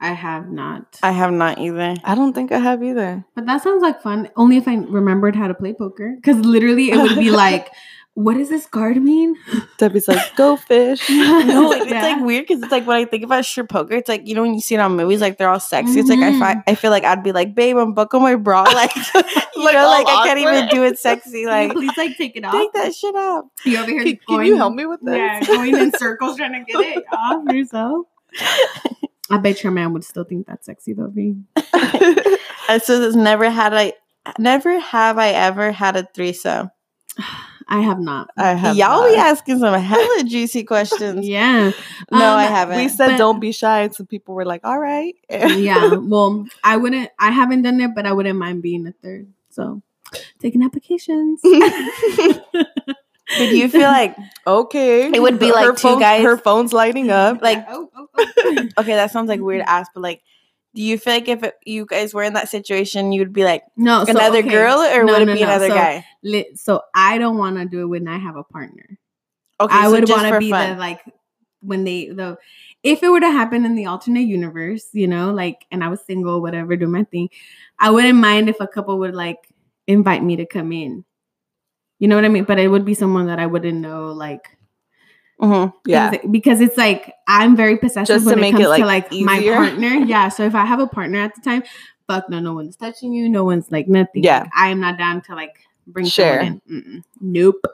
[0.00, 0.98] I have not.
[1.02, 1.94] I have not either.
[2.04, 3.24] I don't think I have either.
[3.34, 4.28] but that sounds like fun.
[4.36, 6.14] Only if I remembered how to play poker.
[6.16, 7.70] Because literally, it would be like,
[8.16, 9.36] "What does this card mean?"
[9.78, 11.06] Debbie's like, go fish.
[11.10, 12.00] No, it's Yeah.
[12.02, 14.40] like weird because it's like when I think about strip poker, it's like you know
[14.40, 16.00] when you see it on movies, like they're all sexy.
[16.00, 16.70] It's like I fi- mm-hmm.
[16.70, 20.06] I feel like I'd be like, babe, unbuckle my bra, like you Like, know, like
[20.08, 21.44] I can't even do it sexy.
[21.46, 22.54] Like please, like take it off.
[22.54, 23.44] take that shit off.
[23.66, 25.14] You over here Can, can you help me with this?
[25.16, 28.06] Yeah, going in circles trying to get it off yourself.
[29.30, 31.08] I bet your man would still think that's sexy though.
[31.08, 31.36] V.
[32.68, 33.92] And so never had I
[34.38, 36.70] never have I ever had a threesome.
[37.68, 38.30] I have not.
[38.36, 38.76] I have.
[38.76, 39.10] Y'all not.
[39.10, 41.26] be asking some hella juicy questions.
[41.36, 41.72] Yeah.
[42.12, 42.76] No, I Um, haven't.
[42.76, 45.94] We said But- don't be shy, and some people were like, "All right." yeah.
[45.94, 47.10] Well, I wouldn't.
[47.18, 49.26] I haven't done it, but I wouldn't mind being a third.
[49.50, 49.82] So,
[50.40, 51.40] taking applications.
[53.28, 55.10] But do you feel like okay.
[55.12, 57.42] It would be like her two phone- guys- Her phone's lighting up.
[57.42, 58.68] like oh, oh, oh.
[58.78, 60.22] okay, that sounds like weird ass, but like
[60.76, 63.44] do you feel like if it, you guys were in that situation, you would be
[63.44, 64.50] like no, so, another okay.
[64.50, 65.46] girl, or No, would it no, be no.
[65.46, 66.04] another So, guy?
[66.22, 68.98] Li- so I don't want to do it when I have a partner.
[69.58, 70.74] Okay, I so would want to be fun.
[70.74, 71.00] the like
[71.62, 72.36] when they the
[72.82, 76.04] if it were to happen in the alternate universe, you know, like and I was
[76.04, 77.30] single, whatever, do my thing.
[77.78, 79.48] I wouldn't mind if a couple would like
[79.86, 81.04] invite me to come in.
[81.98, 82.44] You know what I mean?
[82.44, 84.55] But it would be someone that I wouldn't know, like
[85.40, 85.72] Mhm.
[85.86, 86.10] yeah.
[86.10, 89.10] because- because it's like I'm very possessive Just to when make it it, comes like,
[89.10, 89.88] to like my partner.
[89.88, 91.62] Yeah, so if I have a partner at the time,
[92.06, 94.22] fuck no, no one's touching you, no one's like nothing.
[94.24, 94.40] Yeah.
[94.40, 95.54] Like, I am not down to like
[95.88, 96.40] bring Share.
[96.40, 96.82] someone in.
[96.82, 97.02] Mm-mm.
[97.20, 97.64] Nope.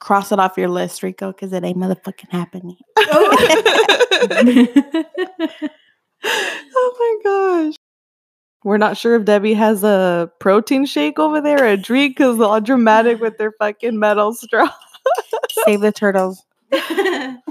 [0.00, 2.76] Cross it off your list, Rico, because it ain't motherfucking happening.
[6.24, 7.74] oh my gosh.
[8.62, 12.36] We're not sure if Debbie has a protein shake over there or a drink because
[12.38, 14.70] they're all dramatic with their fucking metal straw.
[15.64, 16.44] Save the turtles.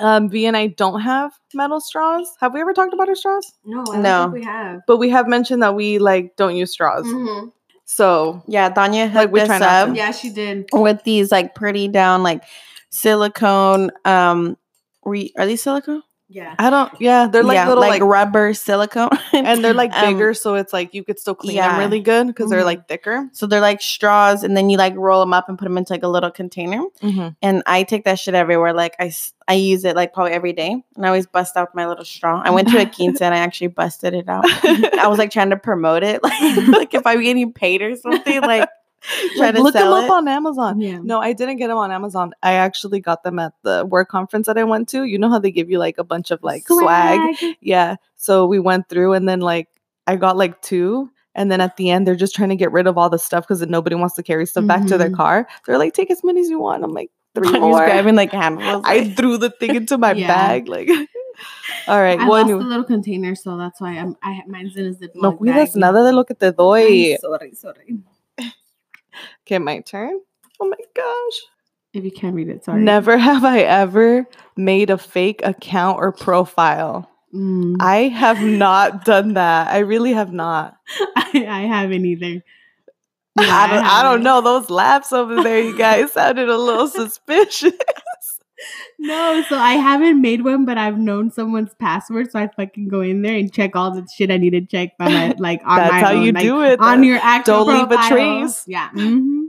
[0.00, 2.32] Um, V and I don't have metal straws.
[2.40, 3.52] Have we ever talked about our straws?
[3.64, 4.22] no, I No.
[4.24, 4.82] think we have.
[4.86, 7.04] But we have mentioned that we like don't use straws.
[7.04, 7.50] Mhm.
[7.84, 9.96] So Yeah, Dania Like, hooked we us up.
[9.96, 10.68] Yeah, she did.
[10.72, 12.44] with these like pretty down like
[12.90, 13.90] silicone.
[14.04, 14.56] Um,
[15.04, 16.04] re- are these silicone?
[16.30, 16.54] Yeah.
[16.58, 16.92] I don't.
[17.00, 20.56] Yeah, they're like yeah, little like, like, rubber silicone, and they're like Um, bigger, so
[20.56, 21.70] it's like you could still clean yeah.
[21.70, 22.66] them really good because they're Mhm.
[22.66, 23.28] like thicker.
[23.32, 25.92] So they're like straws, and then you like roll them up and put them into
[25.94, 26.82] like a little container.
[27.02, 27.28] Mm-hmm.
[27.40, 28.74] And I take that shit everywhere.
[28.74, 29.10] Like I
[29.48, 32.42] I use it like probably every day, and I always bust out my little straw.
[32.44, 34.44] I went to a quince and I actually busted it out.
[34.98, 38.42] I was like trying to promote it, like like if I'm getting paid or something,
[38.42, 38.68] like
[39.36, 40.10] try Like, to look them sell up it.
[40.10, 40.80] on Amazon.
[40.80, 40.98] Yeah.
[41.02, 42.32] No, I didn't get them on Amazon.
[42.42, 45.04] I actually got them at the work conference that I went to.
[45.04, 47.36] You know how they give you like a bunch of like swag?
[47.60, 47.96] Yeah.
[48.16, 49.68] So we went through and then like
[50.06, 51.10] I got like two.
[51.34, 53.44] And then at the end, they're just trying to get rid of all the stuff
[53.46, 55.16] because nobody wants to carry stuff back to their Mhm.
[55.16, 55.48] car.
[55.66, 56.82] They're like, take as many as you want.
[56.82, 57.78] I'm like, three I'm more.
[57.78, 58.82] grabbing like handfuls.
[58.86, 60.26] I threw the thing into my Yeah.
[60.26, 60.66] bag.
[60.66, 60.88] Like,
[61.86, 62.18] all right.
[62.18, 62.64] I well, lost anyway.
[62.64, 64.16] little container, so that's why I'm.
[64.22, 65.76] I mine's in a Ziploc no cuidas bag.
[65.76, 67.16] nada de lo que te Ay, doy.
[67.20, 67.98] sorry, sorry.
[69.46, 70.20] Okay, my turn.
[70.60, 71.40] Oh my gosh.
[71.94, 72.82] If you can't read it, sorry.
[72.82, 74.26] Never have I ever
[74.56, 77.10] made a fake account or profile.
[77.34, 77.76] Mm.
[77.80, 79.68] I have not done that.
[79.68, 80.76] I really have not.
[81.16, 82.42] I, I haven't either.
[83.36, 84.22] I don't, I don't haven't.
[84.24, 84.40] know.
[84.40, 87.72] Those laughs over there, you guys sounded a little suspicious.
[88.98, 93.00] No, so I haven't made one, but I've known someone's password, so I fucking go
[93.00, 95.76] in there and check all the shit I need to check by my like on
[95.76, 96.80] That's my how own, you like, do it.
[96.80, 98.64] on your actual Don't leave a trace.
[98.66, 98.90] Yeah.
[98.90, 99.44] hmm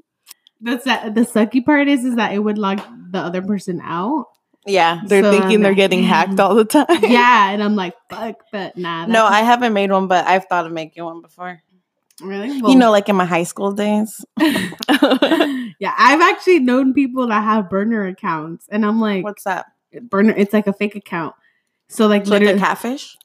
[0.61, 4.27] The sa- the sucky part is is that it would log the other person out.
[4.67, 5.01] yeah.
[5.07, 6.85] They're So thinking I'm they're like, getting hacked all the time.
[7.01, 9.05] Yeah, and I'm like, fuck, but nah.
[9.07, 11.63] No, I haven't made one, but I've thought of making one before.
[12.21, 12.49] Really.
[12.49, 14.23] you know, like in my high school days.
[14.39, 19.65] yeah, I've actually known people that have burner accounts, and I'm like, What's that?
[20.03, 20.33] burner?
[20.37, 21.35] It's like a fake account.
[21.89, 23.15] So like, So like a catfish?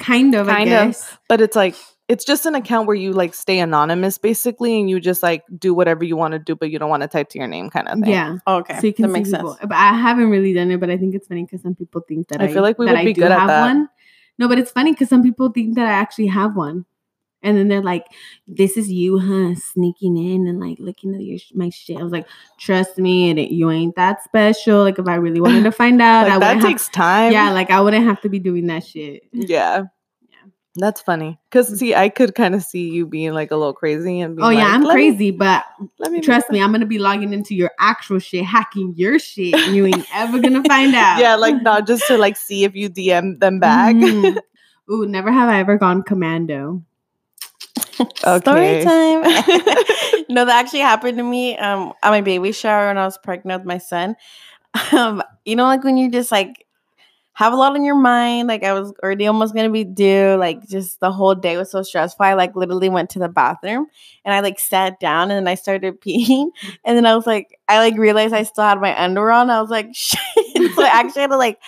[0.00, 1.20] kind of, Kind I of.
[1.28, 1.76] but it's like
[2.08, 5.72] it's just an account where you like stay anonymous basically and you just like do
[5.72, 7.88] whatever you want to do but you don't want to type to your name kind
[7.88, 8.10] of thing.
[8.10, 8.36] Yeah.
[8.46, 8.78] Oh, okay.
[8.80, 9.54] So you can that see makes people.
[9.54, 9.60] sense.
[9.68, 12.28] But I haven't really done it, but I think it's funny because some people think
[12.28, 13.60] that I I, feel like we that would I be good at have that.
[13.60, 13.88] one.
[14.36, 16.84] No, but it's funny because some people think that I actually have one.
[17.44, 18.06] And then they're like,
[18.48, 19.54] "This is you, huh?
[19.54, 22.26] Sneaking in and like looking at your my shit." I was like,
[22.58, 24.82] "Trust me, it, you ain't that special.
[24.82, 27.32] Like, if I really wanted to find out, I Like, that wouldn't have- takes time.
[27.32, 29.84] yeah, like I wouldn't have to be doing that shit." Yeah.
[30.30, 30.38] Yeah.
[30.76, 31.38] That's funny.
[31.48, 34.44] Because see, I could kind of see you being like a little crazy and being
[34.46, 35.64] Oh yeah, I'm "Let me- crazy, but
[36.00, 39.54] let me trust me, I'm gonna be logging into your actual shit, hacking your shit,
[39.54, 41.20] and you ain't ever gonna find out.
[41.20, 43.94] Yeah, like not just to like see if you DM them back.
[43.94, 44.38] Mhm.
[44.90, 46.82] Ooh, never have I ever gone commando.
[48.16, 49.22] Story time.
[50.28, 53.62] no, that actually happened to me um, at my baby shower when I was pregnant
[53.62, 54.16] with my son.
[54.92, 56.66] Um, you know, like when you just like
[57.34, 60.66] have a lot on your mind, like I was already almost gonna be due, like
[60.68, 62.24] just the whole day was so stressful.
[62.24, 63.86] I like literally went to the bathroom
[64.24, 66.48] and I like sat down and then I started peeing.
[66.84, 69.50] And then I was like, I like realized I still had my underwear on.
[69.50, 70.20] I was like, shit.
[70.74, 71.58] so I actually had to like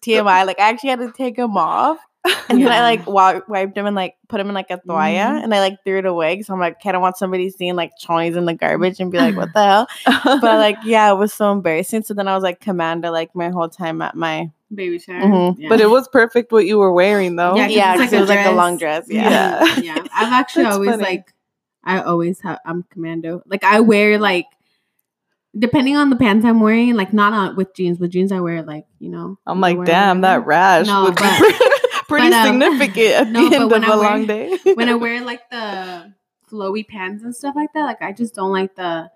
[0.00, 1.98] TMI, like I actually had to take them off.
[2.48, 5.14] And then I like wi- wiped them and like put them in like a toalla
[5.14, 5.44] Mhm.
[5.44, 7.92] and I like threw it away because I'm like, I don't want somebody seeing like
[8.02, 9.88] chonies in the garbage and be like, what the hell?
[10.40, 12.02] But like, yeah, it was so embarrassing.
[12.04, 15.20] So then I was like commando like my whole time at my Baby shower.
[15.20, 15.56] Mhm.
[15.58, 15.68] Yeah.
[15.70, 17.56] But it was perfect what you were wearing though.
[17.56, 19.06] Yeah, 'cause yeah, it's like because it a was like a long dress.
[19.08, 19.30] Yeah.
[19.30, 19.80] Yeah.
[19.96, 20.04] yeah.
[20.14, 21.02] I've actually always funny.
[21.02, 21.32] like,
[21.84, 22.58] I always have.
[22.66, 23.42] I'm commando.
[23.46, 24.44] Like I wear like,
[25.58, 27.98] depending on the pants I'm wearing, like not on with jeans.
[27.98, 29.38] With jeans, I wear like you know.
[29.46, 31.62] I'm like, damn, that rash No, but-
[32.08, 34.58] pretty but, um, significant at no, the end of I a wear- long day.
[34.74, 36.12] when I wear like the
[36.50, 39.10] flowy pants and stuff like that, like I just don't like the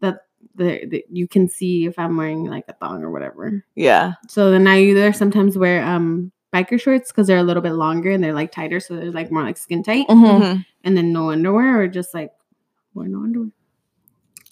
[0.00, 0.20] the
[0.54, 3.64] the, the you can see if I'm wearing like a thong or whatever.
[3.74, 4.12] yeah.
[4.28, 8.10] So then I either sometimes wear um biker shorts because they're a little bit longer
[8.12, 10.40] and they're like tighter, so they're like more like skin tight, Mhm.
[10.40, 10.66] Mhm.
[10.84, 12.30] and then no underwear or just like
[12.94, 13.50] wear no underwear.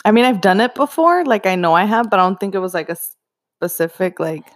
[0.04, 1.24] I mean, I've done it before.
[1.24, 2.96] Like I know I have, but I don't think it was like a
[3.60, 4.46] specific like.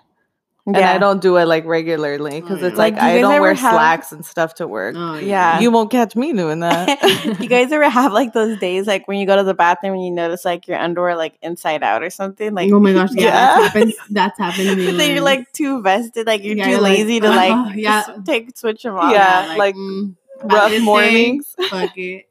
[0.66, 2.78] And I don't do it like regularly because Oh, it's yeah.
[2.82, 4.96] like, Like, do I don't wear have- slacks and stuff to work.
[4.98, 5.60] Oh Yeah.
[5.60, 7.00] You won't catch me doing that.
[7.40, 10.04] you guys ever have like those days like when you go to the bathroom and
[10.04, 13.22] you notice like your underwear like inside out or something like oh my gosh, yeah,
[13.22, 13.30] Yeah.
[13.32, 13.94] that's happened.
[14.10, 14.90] That's happened to me.
[14.90, 17.76] then you're like too vested like you're Yeah, too you're like, lazy to "Oh, like
[17.76, 18.02] yeah.
[18.06, 19.54] just take switch them off Yeah.
[19.56, 21.54] like, mm, Rough this day, mornings.
[21.70, 22.26] Fuck it.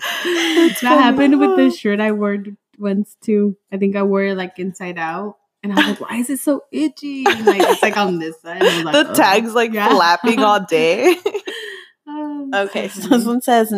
[0.00, 2.38] that happened with the shirt I wore
[2.78, 3.56] once too.
[3.72, 5.36] I think I wore it like inside out.
[5.62, 7.24] And I was like, why is it so itchy?
[7.26, 8.62] And, like it's like on this side.
[8.62, 9.88] And I was like, the "Ugh." tags like Yeah.
[9.90, 11.16] flapping all day.
[12.06, 13.74] Oh, okay so so this one says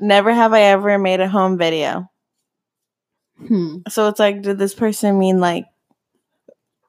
[0.00, 2.08] never have i ever made a home video
[3.46, 3.78] Hmm.
[3.88, 5.66] so it's like did this person mean like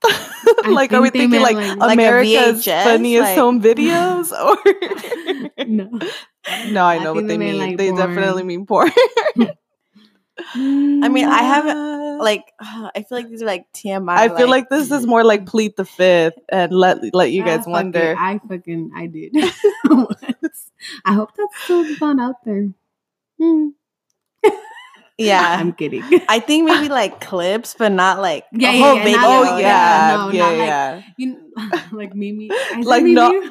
[0.65, 4.32] like, are we thinking meant, like, like- Like America's VHS, funniest like- home videos?
[4.32, 4.56] Or
[5.65, 5.89] No.
[6.71, 7.60] no, I I know what they they mean.
[7.60, 7.99] mean, like, they porn.
[8.08, 8.91] definitely mean porn.
[10.56, 14.67] I mean, I haven't, like i feel like these are like tmi I feel like
[14.69, 17.71] this is more like plead the fifth and let let you Ah, guys fuck it.
[17.71, 18.15] wonder.
[18.17, 19.32] I fucking I did.
[21.06, 22.69] I hope that's still not out there.
[23.39, 23.69] Hmm.
[25.17, 26.04] yeah I'm kidding.
[26.30, 29.28] i think maybe like clips but not like Yeah, a yeah, whole yeah, video not
[29.28, 31.02] Oh like- yeah, no, yeah, not like- yeah.
[31.17, 31.28] You
[31.91, 33.15] like Mimi, I Like, Mimi?
[33.15, 33.49] no-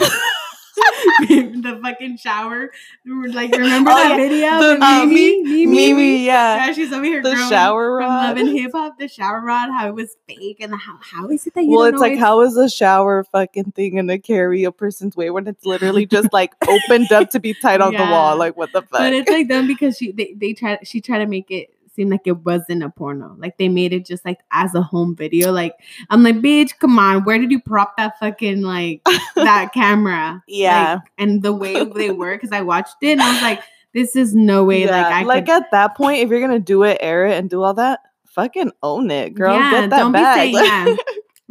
[1.28, 2.70] the fucking shower.
[3.06, 4.16] Like remember Oh, that yeah.
[4.16, 4.50] video?
[4.60, 6.66] The with uh, Mimi, Mimi- Mimi, Mimi, yeah.
[6.66, 7.22] Yeah, she's over here.
[7.22, 8.28] The shower from rod.
[8.28, 8.98] Love and Hip Hop.
[8.98, 11.84] The shower rod, how it was fake, and how how is it that you Well,
[11.84, 15.64] it's like how is a shower fucking thing gonna carry a person's weight when it's
[15.64, 18.36] literally just like opened up to be tied on the wall?
[18.36, 18.90] Like what the fuck?
[19.00, 22.10] But it's like them because she they, they try she tried to make it seem
[22.10, 23.34] like it wasn't a porno.
[23.38, 25.50] Like they made it just like as a home video.
[25.50, 25.74] Like
[26.10, 29.02] I'm like, bitch, come on, where did you prop that fucking like
[29.34, 30.42] that camera?
[30.46, 30.94] Yeah.
[30.94, 33.60] Like, and the way they were, because I watched it and I was like,
[33.94, 36.84] this is no way like I like could at that point, if you're gonna do
[36.84, 39.54] it, air it, and do all that, fucking own it, girl.
[39.54, 40.96] Yeah, that don't be saying yeah.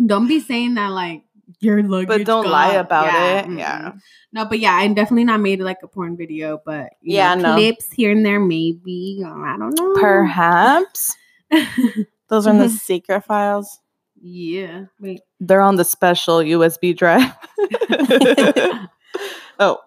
[0.05, 1.23] Don't be saying that like
[1.59, 2.07] your luggage.
[2.07, 3.45] But don't lie about yeah, it.
[3.45, 3.59] mm-mm.
[3.59, 3.91] Yeah.
[4.33, 7.55] No, but yeah, I definitely not made like a porn video, but Yeah, know, no.
[7.55, 9.23] clips here and there, maybe.
[9.25, 9.95] Oh, I don't know.
[9.99, 11.15] Perhaps
[12.27, 13.79] those are in the secret files
[14.21, 14.85] yeah.
[14.99, 15.21] Wait.
[15.39, 17.31] they're on the special USB drive.
[19.59, 19.79] oh,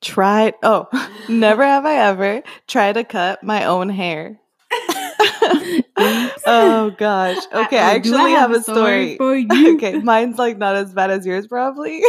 [0.00, 0.54] tried.
[0.62, 0.88] Oh,
[1.28, 4.40] never have I ever tried to cut my own hair.
[6.46, 7.38] Oh gosh.
[7.52, 9.16] Okay, I, do actually have, a story.
[9.16, 9.76] for you.
[9.76, 12.02] okay, mine's like not as bad as yours, probably.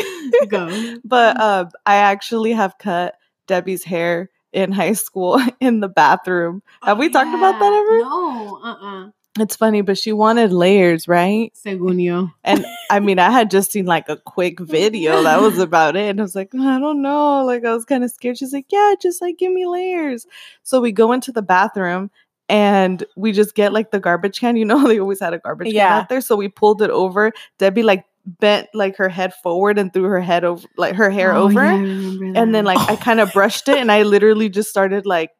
[0.47, 0.97] Go.
[1.03, 3.15] but um, I actually have cut
[3.47, 6.61] Debbie's hair in high school in the bathroom.
[6.83, 7.99] Have we talked about that ever?
[7.99, 8.59] No.
[8.63, 9.09] Uh-uh.
[9.39, 11.53] It's funny, but she wanted layers, right?
[11.53, 12.29] Según yo.
[12.43, 15.23] And I mean, I had just seen like a quick video.
[15.23, 16.09] That was about it.
[16.09, 17.45] And I was like, I don't know.
[17.45, 18.37] Like, I was kind of scared.
[18.37, 20.27] She's like, Yeah, just like give me layers.
[20.63, 22.11] So we go into the bathroom
[22.51, 24.57] and we just get like the garbage can.
[24.57, 26.21] You know, they always had a garbage can out there.
[26.21, 27.31] So we pulled it over.
[27.57, 31.33] Debbie like bent like her head forward and threw her head over, like her hair
[31.33, 31.63] Oh, over.
[31.63, 35.31] yeah, and then like I kind of brushed it and I literally just started like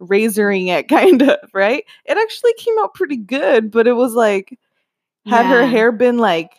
[0.00, 1.84] razoring it kind of, right?
[2.04, 4.58] It actually came out pretty good, but it was like
[5.26, 6.52] had her hair been like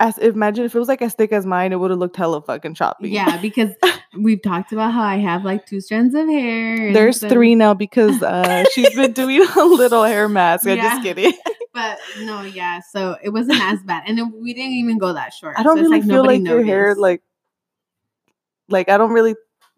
[0.00, 2.40] as imagine if it was like as thick as mine, it would have looked hella
[2.40, 3.10] fucking choppy.
[3.10, 3.70] Yeah, because
[4.16, 6.92] we've talked about how I have like two strands of hair.
[6.92, 10.66] There's so- three now because uh she's been doing a little hair mask.
[10.66, 10.90] I'm Yeah.
[10.90, 11.32] just kidding.
[11.74, 12.80] but no, yeah.
[12.92, 15.54] So it wasn't as bad, and then we didn't even go that short.
[15.58, 17.22] I don't so it's really feel nobody like your hair like
[18.68, 19.34] like I don't really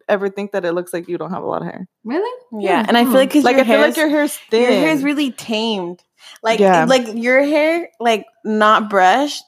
[0.08, 1.86] ever think that it looks like you don't have a lot of hair.
[2.04, 2.64] really.
[2.64, 4.62] Yeah, and I feel like because Like your I feel hair like your hair's thin.
[4.62, 6.02] your hair is really tamed.
[6.42, 6.84] Like Yeah.
[6.86, 9.44] like your hair, like not brushed.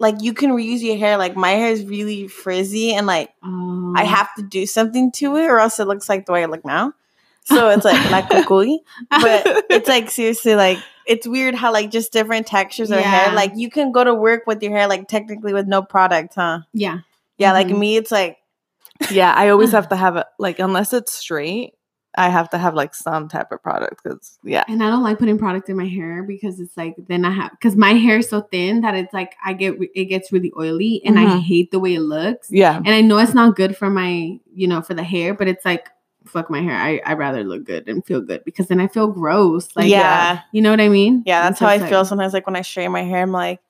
[0.00, 1.16] Like you can reuse your hair.
[1.16, 3.77] Like my hair is really frizzy, and like Oh.
[3.96, 6.46] I have to do something to it, or else it looks like the way I
[6.46, 6.92] look now.
[7.44, 8.78] So it's like like cucuy,
[9.10, 13.10] but it's like seriously like it's weird how like just different textures of Yeah.
[13.10, 13.34] hair.
[13.34, 16.60] Like you can go to work with your hair like technically with no product, huh?
[16.72, 16.98] yeah.
[17.38, 17.78] Yeah, like Mhm.
[17.78, 18.36] me, it's like
[19.10, 21.72] yeah, I always have to have it like unless it's straight,
[22.18, 24.64] I have to have like some type of product because yeah.
[24.68, 27.50] And I don't like putting product in my hair because it's like then I have
[27.52, 31.00] because my hair is so thin that it's like I get it gets really oily
[31.04, 31.40] and I Mhm.
[31.42, 32.48] hate the way it looks.
[32.50, 32.76] Yeah.
[32.76, 35.64] And I know it's not good for my you know for the hair, but it's
[35.64, 35.88] like
[36.26, 36.76] fuck my hair.
[36.76, 39.68] I I rather look good and feel good because then I feel gross.
[39.76, 41.22] Like yeah, you know what I mean?
[41.24, 41.42] yeah.
[41.44, 42.34] That's so how I like- feel sometimes.
[42.34, 43.60] Like when I straighten my hair, I'm like,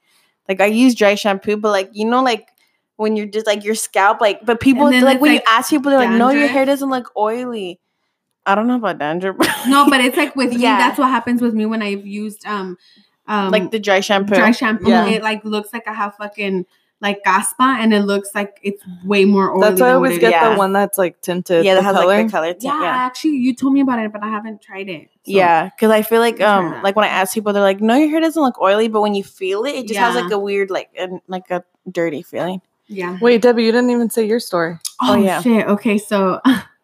[0.48, 2.48] like I use dry shampoo, but like you know, like
[2.96, 5.70] when you're just like your scalp, like, but people then like when like, you ask
[5.70, 7.78] people, they're like, no, your hair doesn't look oily.
[8.48, 9.36] I don't know about dandruff.
[9.68, 10.62] No, but it's like with me.
[10.62, 10.78] Yeah.
[10.78, 12.76] That's what happens with me when I've used um
[13.26, 14.34] um like the dry shampoo.
[14.34, 14.88] dry shampoo.
[14.88, 15.06] Yeah.
[15.06, 16.66] It like looks like I have fucking
[17.00, 19.60] like caspa, and it looks like it's way more oily.
[19.68, 20.32] That's why I always get.
[20.32, 20.50] Yeah.
[20.50, 21.64] the one that's like tinted.
[21.64, 22.06] yeah, the that has color.
[22.16, 22.46] like the color.
[22.54, 22.88] tint, Yeah, yeah.
[23.06, 25.02] actually, you told me about it, but I haven't tried it.
[25.12, 26.82] So- Yeah, because I feel like um that.
[26.82, 29.14] like when I ask people, they're like, "No, your hair doesn't look oily," but when
[29.14, 32.62] you feel it, it just has like a weird like a, like a dirty feeling.
[32.88, 33.16] yeah.
[33.20, 34.78] Wait, Debbie, you didn't even say your story.
[35.00, 35.40] Oh, Oh, yeah.
[35.40, 35.68] shit.
[35.68, 36.40] Okay, so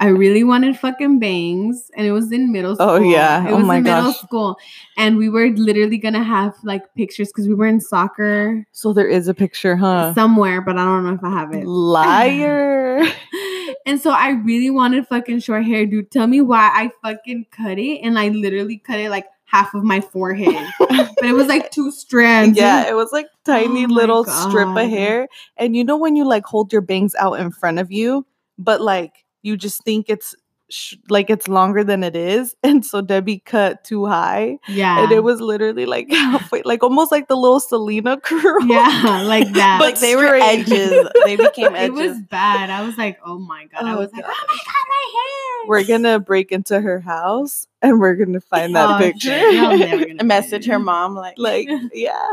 [0.00, 2.88] I really wanted fucking bangs, and it was in middle oh, school.
[2.88, 3.46] Oh, yeah.
[3.46, 4.20] it Oh, was my in middle gosh.
[4.20, 4.56] school,
[4.96, 9.08] and we were literally gonna have like pictures because we were in soccer So there
[9.08, 10.14] is a picture, huh?
[10.14, 11.66] somewhere, but I don't know if I have it.
[11.66, 13.02] Liar.
[13.86, 16.10] and so I really wanted fucking short hair, dude.
[16.10, 19.84] Tell me why I fucking cut it, and I literally cut it like half of
[19.84, 22.56] my forehead, but it was like two strands.
[22.58, 25.28] yeah, it was like tiny Oh little strip of hair.
[25.58, 28.24] And you know when you like hold your bangs out in front of you,
[28.58, 30.34] but like you just think it's
[30.70, 32.54] sh- like it's longer than it is.
[32.64, 34.58] And so Debbie cut too high.
[34.68, 38.62] yeah, And it was literally like halfway, like almost like the little Selena curl.
[38.66, 39.78] yeah, like that.
[39.78, 41.08] But like they were edges.
[41.24, 41.98] They became edges.
[41.98, 42.70] it was bad.
[42.70, 43.84] I was like, oh my god.
[43.84, 45.68] I Oh, was like, oh my god, my hair.
[45.68, 49.28] We're gonna break into her house and we're gonna find that Oh, picture.
[49.30, 49.54] shit.
[49.54, 52.30] Y'all never gonna a message her mom like like, yeah.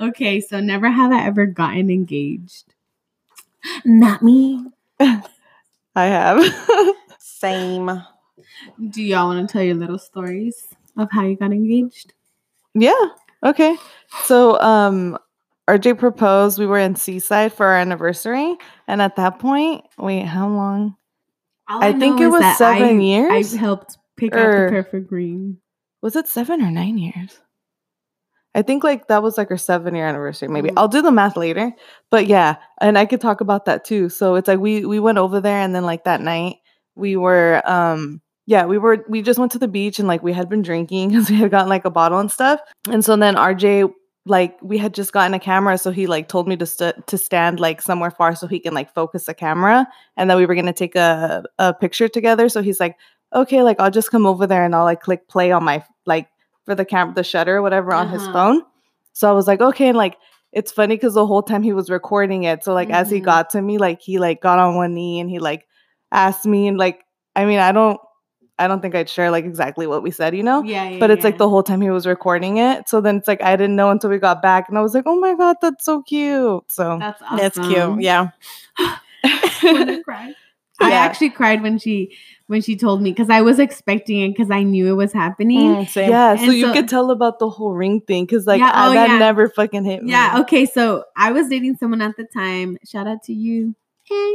[0.00, 2.74] okay, so never have I ever gotten engaged.
[3.84, 4.66] Not me.
[5.94, 6.42] I have.
[7.18, 8.02] same.
[8.90, 10.66] Do y'all want to tell your little stories
[10.96, 12.14] of how you got engaged?
[12.74, 12.94] Yeah.
[13.44, 13.76] Okay.
[14.24, 15.18] So um
[15.68, 16.58] RJ proposed.
[16.58, 18.56] We were in Seaside for our anniversary.
[18.88, 20.96] And at that point, wait, how long?
[21.68, 23.54] All I think it was seven I- years?
[23.54, 25.58] I helped pick out the perfect green.
[26.00, 27.38] Was it seven or nine years?
[28.54, 30.48] I think like that was like our seven year anniversary.
[30.48, 30.74] Maybe Mm.
[30.76, 31.72] I'll do the math later.
[32.10, 34.08] But yeah, and I could talk about that too.
[34.08, 36.56] So it's like we we went over there and then like that night
[36.94, 40.32] we were um yeah, we were we just went to the beach and like we
[40.32, 42.60] had been drinking because we had gotten like a bottle and stuff.
[42.90, 43.90] And so then RJ
[44.26, 47.18] like we had just gotten a camera so he like told me to st- to
[47.18, 49.84] stand like somewhere far so he can like focus the camera
[50.16, 52.96] and then we were going to take a a picture together so he's like
[53.34, 56.28] okay like I'll just come over there and I'll like click play on my like
[56.64, 58.32] for the camera the shutter whatever on his Uh-huh.
[58.32, 58.62] phone
[59.12, 60.16] so I was like okay and like
[60.52, 63.24] it's funny because the whole time he was recording it so like as he Mhm.
[63.24, 65.66] got to me like he like got on one knee and he like
[66.12, 67.04] asked me and like
[67.36, 67.98] I mean I don't
[68.58, 70.98] I don't think I'd share like exactly what we said you know Yeah, yeah.
[71.00, 72.88] but it's like the whole time he was recording it.
[72.88, 75.04] So then it's like I didn't know until we got back, and I was like,
[75.06, 77.36] "Oh my god, that's so cute!" So That's awesome.
[77.38, 78.02] That's cute.
[78.02, 78.28] Yeah.
[80.80, 80.94] Wanna?
[80.94, 82.16] I actually cried when she
[82.46, 85.74] when she told me because I was expecting it because I knew it was happening.
[85.76, 86.10] Mm, same.
[86.10, 88.88] yeah, so And you could tell about the whole ring thing because like Yeah, I-
[88.88, 89.18] oh, that yeah.
[89.18, 90.10] never fucking hit me.
[90.10, 90.66] Yeah, okay.
[90.66, 92.78] So I was dating someone at the time.
[92.86, 93.74] Shout out to you.
[94.04, 94.32] Hey.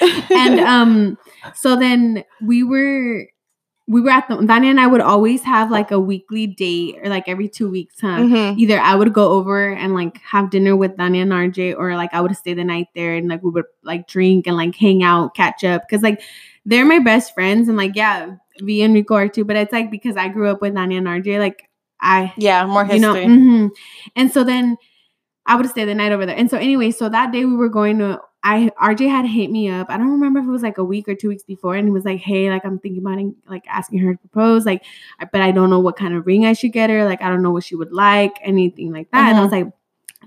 [0.30, 1.18] And um,
[1.54, 3.26] so then we were
[3.86, 7.10] we were at the Dania and I would always have like a weekly date or
[7.10, 8.18] like every two weeks, huh?
[8.20, 8.56] Mhm.
[8.58, 12.14] Either I would go over and like have dinner with Dania and RJ, or like
[12.14, 15.02] I would stay the night there and like we would like drink and like hang
[15.02, 15.82] out, catch up.
[15.90, 16.22] Cause like
[16.64, 19.90] they're my best friends and like yeah, V and Rico are too, but it's like
[19.90, 21.68] because I grew up with Dania and RJ, like
[22.00, 23.22] I Yeah, more history.
[23.22, 23.70] you know mhm.
[24.16, 24.76] and so then
[25.46, 27.68] i would stay the night over there and so anyway so that day we were
[27.68, 30.78] going to i rj had hit me up i don't remember if it was like
[30.78, 33.18] a week or two weeks before and he was like hey like i'm thinking about
[33.48, 34.84] like asking her to propose like
[35.32, 37.42] but i don't know what kind of ring i should get her like i don't
[37.42, 39.66] know what she would like anything like that and i was like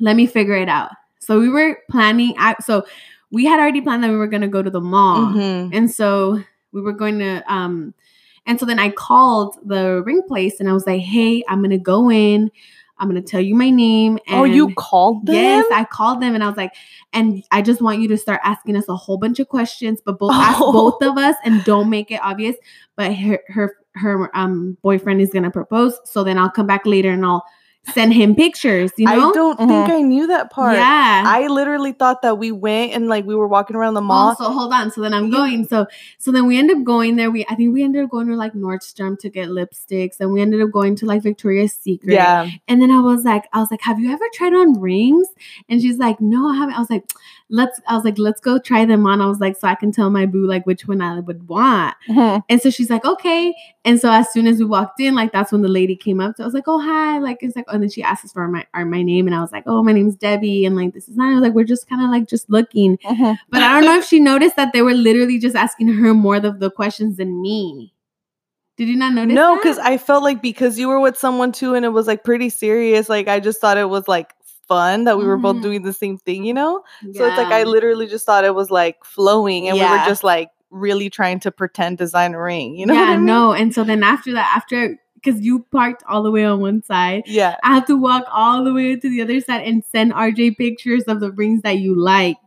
[0.01, 2.86] let me figure it out so we were planning I, so
[3.32, 5.70] we had already planned that we were going to go to the mall Mhm.
[5.74, 6.41] and so
[6.72, 7.93] we were going to um
[8.47, 11.78] And so then I called the ring place and I was like, hey, I'm gonna
[11.78, 12.49] go in.
[13.00, 14.18] I'm gonna tell you my name.
[14.28, 15.36] And oh, you called them?
[15.36, 16.74] Yes, I called them and I was like,
[17.14, 20.20] and I just want you to start asking us a whole bunch of questions, but
[20.20, 20.72] both ask Oh.
[20.72, 22.56] both of us and don't make it obvious.
[22.95, 27.12] But her her her um boyfriend is gonna propose, so then I'll come back later
[27.12, 27.43] and I'll
[27.94, 28.92] send him pictures.
[28.98, 29.30] You know?
[29.30, 29.90] I don't think Mhm.
[29.90, 30.76] I knew that part.
[30.76, 31.24] Yeah.
[31.26, 34.36] I literally thought that we went and like we were walking around the mall.
[34.40, 34.92] Oh, so hold on.
[34.92, 35.66] So then I'm going.
[35.66, 37.32] So so then we end up going there.
[37.32, 40.42] We I think we ended up going to like Nordstrom to get lipsticks, and we
[40.42, 42.14] ended up going to like Victoria's Secret.
[42.14, 42.50] yeah.
[42.68, 45.28] And then I was like, I was like, have you ever tried on rings?
[45.70, 46.76] And she's like, no, I haven't.
[46.76, 47.10] I was like,
[47.50, 47.80] let's.
[47.88, 49.22] I was like, let's go try them on.
[49.22, 51.95] I was like, so I can tell my boo like which one I would want.
[52.10, 52.43] Mhm.
[52.50, 53.54] And so she's like, okay.
[53.86, 56.36] And so as soon as we walked in, like that's when the lady came up.
[56.38, 58.48] So I was like, oh hi, like it's like, and then she asked us for
[58.48, 61.08] my our, my name, and I was like, oh, my name's Debbie, and like this
[61.08, 61.32] is not.
[61.32, 62.98] I was like, we're just kind of like just looking.
[62.98, 63.38] Mhm.
[63.50, 66.36] But I don't know if she noticed that they were literally just asking her more
[66.38, 67.93] of the questions than me.
[68.78, 69.34] Did you not notice?
[69.34, 72.24] No, because I felt like because you were with someone too and it was like
[72.24, 74.34] pretty serious, like I just thought it was like
[74.68, 75.61] fun that we were both Mhm.
[75.61, 76.84] doing the same thing, you know?
[77.13, 80.24] So it's like I literally just thought it was like flowing and we were just
[80.24, 82.93] like really trying to pretend design a ring, you know?
[82.93, 83.26] yeah, I mean?
[83.26, 83.53] no.
[83.53, 87.24] And so then after that, after because you parked all the way on one side,
[87.26, 87.55] Yeah.
[87.63, 91.03] I have to walk all the way to the other side and send RJ pictures
[91.05, 92.39] of the rings that you liked.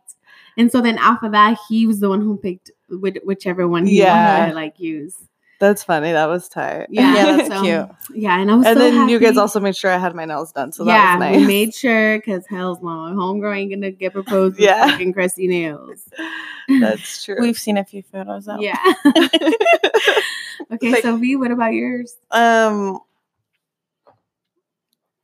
[0.57, 3.99] And so then after that, he was the one who picked which, whichever one he
[3.99, 4.13] Yeah.
[4.41, 5.17] wanted to like use.
[5.61, 6.11] That's funny.
[6.13, 6.87] That was tight.
[6.91, 7.89] Yeah, Yeah, that's so- cute.
[8.19, 10.25] Yeah, and I was and so then you guys also made sure I had my
[10.25, 10.73] nails done.
[10.73, 11.41] So yeah, that was nice.
[11.43, 14.89] we made sure because hell's no, my homegirl ain't gonna get proposed with Yeah.
[14.91, 16.09] fucking crusty nails.
[16.81, 17.37] That's true.
[17.41, 18.61] We've seen a few photos out.
[18.63, 18.77] Yeah.
[20.73, 22.17] okay, Like- Sophie, what about yours?
[22.31, 23.01] Um.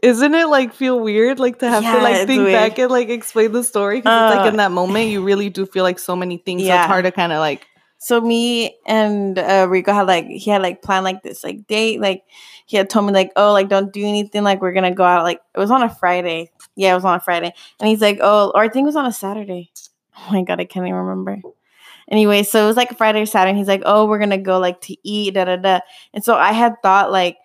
[0.03, 2.53] Isn't it like feel weird like to have to like think weird.
[2.53, 3.99] back and like explain the story?
[3.99, 6.62] Because it's like Uh, in that moment you really do feel like so many things.
[6.62, 6.82] So Yeah.
[6.82, 7.66] it's hard to kind of like
[7.99, 12.01] So me and uh, Rico had like he had like planned like this like date
[12.01, 12.24] like
[12.66, 15.24] he had told me like oh like don't do anything like we're gonna go out
[15.24, 18.18] like it was on a Friday yeah it was on a Friday and he's like
[18.20, 19.70] oh or I think it was on a Saturday
[20.18, 21.40] oh my god I can't even remember
[22.09, 24.59] anyway so it was like Friday or Saturday and he's like oh we're gonna go
[24.59, 25.80] like to eat da da da
[26.12, 27.38] and so I had thought like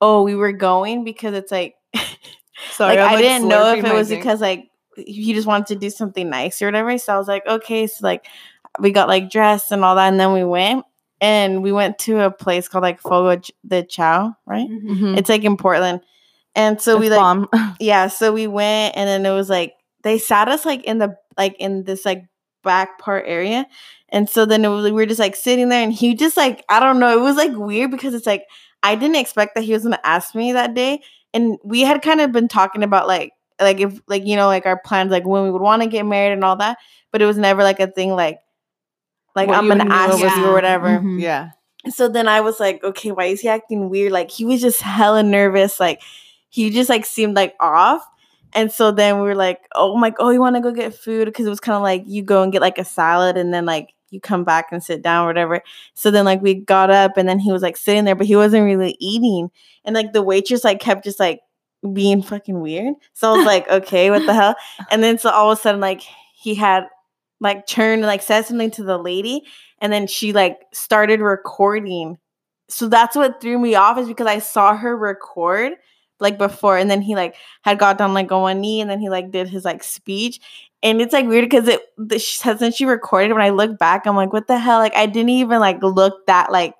[0.00, 1.74] oh we were going because it's like
[2.72, 2.96] sorry.
[2.96, 4.22] like I didn't know if it was drink.
[4.22, 6.96] because like he just wanted to do something nice or whatever.
[6.98, 8.26] So I was like, okay, so like
[8.80, 10.84] we got like dressed and all that, and then we went
[11.20, 14.68] and we went to a place called like Fogo Ch- de Chao, right?
[14.68, 15.16] Mhm.
[15.18, 16.00] It's like in Portland,
[16.54, 17.48] and so we like bomb.
[17.80, 21.16] yeah, so we went and then it was like they sat us like in the
[21.36, 22.24] like in this like
[22.62, 23.66] back part area.
[24.10, 26.64] And so then it was we were just like sitting there and he just like
[26.68, 28.44] I don't know, it was like weird because it's like
[28.82, 31.00] I didn't expect that he was gonna ask me that day.
[31.34, 34.66] And we had kind of been talking about like like if like you know like
[34.66, 36.78] our plans like when we would want to get married and all that,
[37.12, 38.38] but it was never like a thing like
[39.36, 40.88] like What I'm you gonna ask you or whatever.
[40.98, 41.20] Mhm.
[41.20, 41.50] yeah.
[41.90, 44.10] So then I was like, okay, why is he acting weird?
[44.10, 45.78] Like he was just hella nervous.
[45.78, 46.02] Like
[46.48, 48.04] he just like seemed like off.
[48.52, 51.26] And so then we were like, oh my, oh, you want to go get food?
[51.26, 53.66] Because it was kind of like you go and get like a salad and then
[53.66, 55.62] like you come back and sit down or whatever.
[55.94, 58.34] So then like we got up and then he was like sitting there, but he
[58.34, 59.50] wasn't really eating.
[59.84, 61.40] And like the waitress like kept just like
[61.92, 62.94] being fucking weird.
[63.12, 64.56] So I was like, okay, what the hell?
[64.90, 66.02] And then so all of a sudden like
[66.34, 66.86] he had
[67.40, 69.42] like turned like said something to the lady
[69.80, 72.18] and then she like started recording.
[72.68, 75.74] So that's what threw me off is because I saw her record
[76.18, 79.00] like before and then he like had got down like on one knee and then
[79.00, 80.40] he like did his like speech
[80.82, 84.16] and it's like weird because it the, since she recorded when I look back I'm
[84.16, 86.74] like what the hell like I didn't even like look that like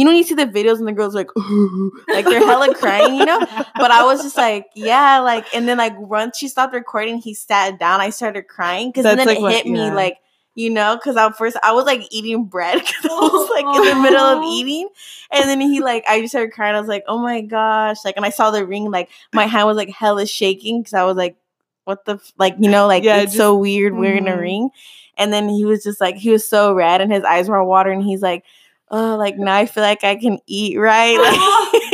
[0.00, 1.30] you know when you see the videos and the girls like
[2.08, 3.40] like they're hella crying you know
[3.80, 7.34] but I was just like, yeah, like, and then like once she stopped recording, he
[7.34, 8.00] sat down.
[8.00, 9.94] I started crying because then That's, it what- hit me yeah.
[9.94, 10.18] like,
[10.54, 13.96] you know, because at first I was like eating bread because I was like in
[13.96, 14.88] the middle of eating,
[15.30, 16.74] and then he like, I just started crying.
[16.74, 19.66] I was like, oh my gosh, like, and I saw the ring, like my hand
[19.66, 21.36] was like hella shaking because I was like,
[21.84, 22.32] what the, f-?
[22.38, 24.36] like, you know, like Yeah, it's so weird wearing mhm.
[24.36, 24.70] a ring,
[25.16, 27.66] and then he was just like, he was so red and his eyes were all
[27.66, 28.44] water, and he's like.
[28.90, 31.16] Oh, like now I feel like I can eat right.
[31.18, 31.92] Like,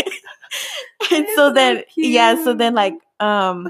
[1.13, 3.69] and so then yeah so then like um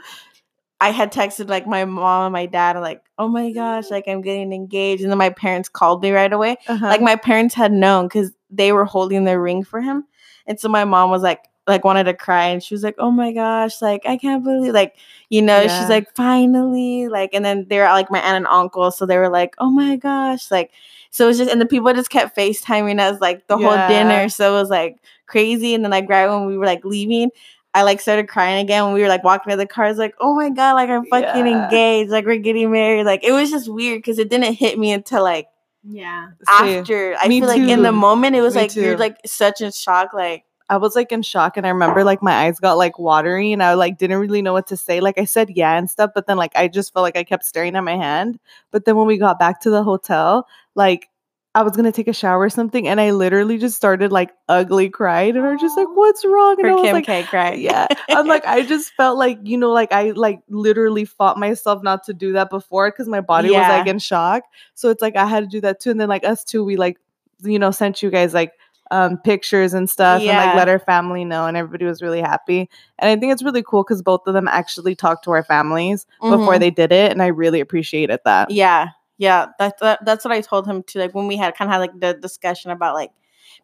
[0.80, 4.20] i had texted like my mom and my dad like oh my gosh like i'm
[4.22, 6.86] getting engaged and then my parents called me right away Uh-huh.
[6.86, 10.04] like my parents had known because they were holding the ring for him
[10.46, 13.10] and so my mom was like like wanted to cry and she was like oh
[13.10, 14.96] my gosh like i can't believe like
[15.30, 15.78] you know Yeah.
[15.80, 19.18] she's like finally like and then they were like my aunt and uncle so they
[19.18, 20.70] were like oh my gosh like
[21.16, 24.28] so it was just and the people just kept facetiming us like the whole dinner
[24.28, 27.30] so it was like crazy and then like right when we were like leaving
[27.74, 29.84] I like started crying again when we were like walking to the car.
[29.84, 31.64] I was like, oh my god, like I'm fucking Yeah.
[31.64, 33.04] engaged, like we're getting married.
[33.04, 35.48] Like it was just weird because it didn't hit me until like
[35.84, 36.28] Yeah.
[36.38, 37.16] See, after.
[37.20, 39.70] I me feel like in the moment it was Me like you're like such a
[39.72, 40.14] shock.
[40.14, 43.52] Like I was like in shock and I remember like my eyes got like watery
[43.52, 45.00] and I like didn't really know what to say.
[45.00, 47.44] Like I said yeah and stuff, but then like I just felt like I kept
[47.44, 48.40] staring at my hand.
[48.72, 51.08] But then when we got back to the hotel, like
[51.54, 54.90] I was gonna take a shower or something and I literally just started like ugly
[54.90, 56.56] crying and are just like, What's wrong?
[56.58, 57.52] And I was Kim like, K cry.
[57.54, 57.86] yeah.
[58.10, 62.02] I'm like, I just felt like, you know, like I like literally fought myself not
[62.04, 64.42] to do that before because my body was like in shock.
[64.74, 65.92] So it's like I had to do that too.
[65.92, 66.98] And then like us too, we like,
[67.42, 68.52] you know, sent you guys like
[68.90, 70.38] um pictures and stuff and Yeah.
[70.38, 72.68] like let our family know and everybody was really happy.
[72.98, 76.06] And I think it's really cool because both of them actually talked to our families
[76.20, 76.60] before Mhm.
[76.60, 77.10] they did it.
[77.12, 78.50] And I really appreciated that.
[78.50, 79.46] Yeah, yeah.
[79.58, 80.98] That's that, that's what I told him too.
[81.00, 83.10] Like when we had kind of had like the discussion about like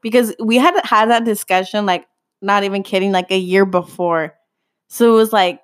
[0.01, 2.07] because we had had that discussion like
[2.41, 4.35] not even kidding like a year before,
[4.89, 5.61] so it was like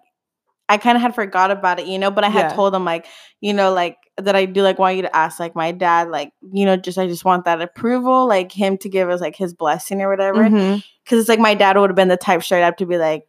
[0.69, 2.11] I kind of had forgot about it, you know.
[2.11, 2.55] But I had Yeah.
[2.55, 3.07] told him like
[3.41, 6.33] you know like that I do like want you to ask like my dad like
[6.53, 9.55] you know just I just want that approval like him to give us like his
[9.55, 10.43] blessing or whatever
[11.05, 13.25] because it's like my dad would have been the type straight up to be like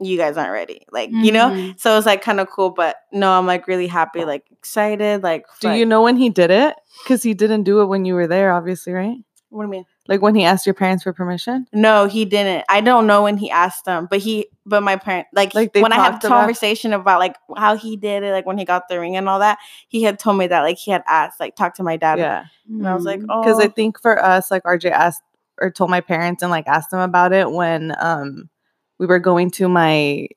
[0.00, 1.80] you guys aren't ready like you know Mhm.
[1.80, 5.22] so it's like kind of cool, but no, I'm like really happy, like excited.
[5.22, 6.74] Like, Do like- you know when he did it?
[7.04, 9.16] Because he didn't do it when you were there, obviously, right?
[9.54, 9.86] What do you mean?
[10.08, 11.66] Like when he asked your parents for permission?
[11.72, 12.64] No, he didn't.
[12.68, 15.92] I don't know when he asked them, but he, but my parent, like, Like, when
[15.92, 18.88] I had talked about- conversation about like how he did it, like when he got
[18.88, 21.56] the ring and all that, he had told me that like he had asked, like,
[21.56, 22.18] talk to my dad.
[22.18, 22.44] Yeah.
[22.68, 25.22] and I was like, oh, because I think for us, like RJ asked
[25.60, 28.50] or told my parents and like asked them about it when um
[28.98, 30.28] we were going to my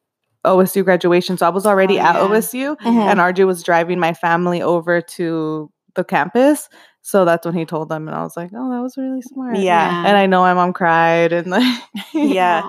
[0.45, 1.37] OSU graduation.
[1.37, 2.21] So I was already Oh, at yeah.
[2.21, 3.11] OSU Mhm.
[3.11, 6.69] and RJ was driving my family over to the campus.
[7.07, 9.55] So that's when he told them, and I was like, "Oh, that was really smart."
[9.55, 10.05] Yeah.
[10.05, 11.81] And I know my mom cried, and like,
[12.13, 12.61] yeah.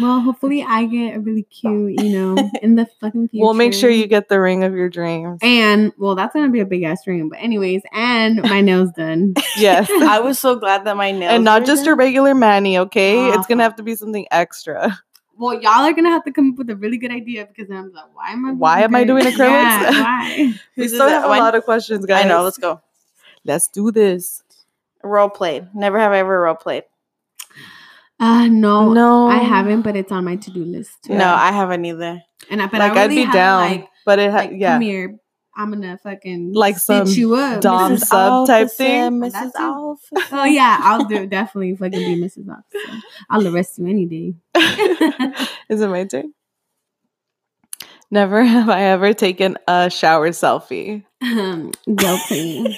[0.00, 3.44] Well, hopefully I get a really cute, you know, in the fucking future.
[3.44, 5.38] we'll make sure you get the ring of your dreams.
[5.42, 7.28] And well, that's gonna be a big ass ring.
[7.28, 9.34] But anyways, and my nails done.
[9.56, 12.76] yes, I was so glad that my nails and not were just a regular mani.
[12.78, 14.98] Okay, it's gonna have to be something extra.
[15.36, 17.92] Well, y'all are gonna have to come up with a really good idea because I'm
[17.92, 18.52] like, why am I?
[18.54, 19.38] Why am I doing acrylics?
[19.38, 20.54] Yeah, why?
[20.76, 21.38] We still have a one?
[21.38, 22.24] lot of questions, guys.
[22.24, 22.42] I know.
[22.42, 22.80] Let's go.
[23.44, 24.42] Let's do this.
[25.02, 25.66] Role play.
[25.74, 26.84] Never have I ever role played.
[28.20, 30.96] Uh no, no, I haven't, but it's on my to do list.
[31.08, 31.18] Yeah.
[31.18, 32.22] No, I haven't either.
[32.48, 34.50] And I, but like I I'd really be have, down, Like, but it ha- like
[34.54, 35.16] yeah, come here.
[35.56, 38.04] I'm gonna fucking Like stitch some you up, dom Mrs.
[38.06, 39.20] sub type thing?
[39.20, 39.32] Mrs.
[39.32, 40.28] That's it.
[40.32, 42.48] Oh yeah, I'll do definitely fucking be Mrs.
[42.48, 43.00] Officer.
[43.28, 44.34] I'll arrest you any day.
[45.68, 46.32] Is it my turn?
[48.10, 51.04] Never have I ever taken a shower selfie.
[51.24, 52.76] Um, Guilty.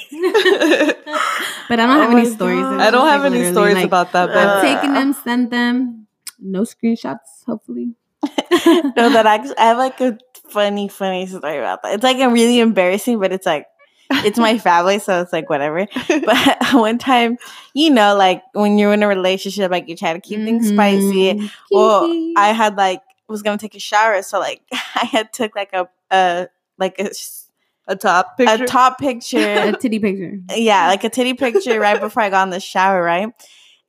[1.69, 2.59] but I don't Oh have any stories.
[2.59, 2.73] It God.
[2.77, 5.51] was I don't have like, any stories like, about that, but I've taken them, sent
[5.51, 6.07] them.
[6.39, 7.95] No screenshots, hopefully.
[8.25, 10.19] no, that actually, I have like a
[10.49, 11.95] funny, funny story about that.
[11.95, 13.67] It's like a really embarrassing, but it's like
[14.11, 15.87] it's my family, so it's like whatever.
[16.09, 17.39] But one time,
[17.75, 21.35] you know, like when you're in a relationship, like you try to keep things spicy.
[21.35, 21.51] Mhm.
[21.71, 22.05] Well,
[22.37, 25.89] I had like was gonna take a shower, so like I had took like a
[26.11, 27.46] a like a, s-
[27.87, 28.65] a top picture.
[28.65, 30.39] a top picture a titty picture.
[30.55, 33.29] yeah, like a titty picture right before I got in the shower, right?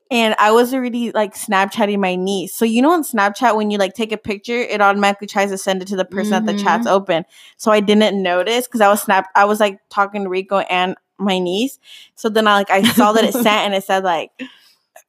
[0.10, 2.54] And I was already like Snapchatting my niece.
[2.54, 5.58] So you know on Snapchat when you like take a picture, it automatically tries to
[5.58, 6.96] send it to the person that the chat's mm-hmm.
[6.96, 7.26] open.
[7.58, 10.96] So I didn't notice because I was snap I was like talking to Rico and
[11.18, 11.78] my niece.
[12.16, 14.32] So then I like I saw that it sent and it said like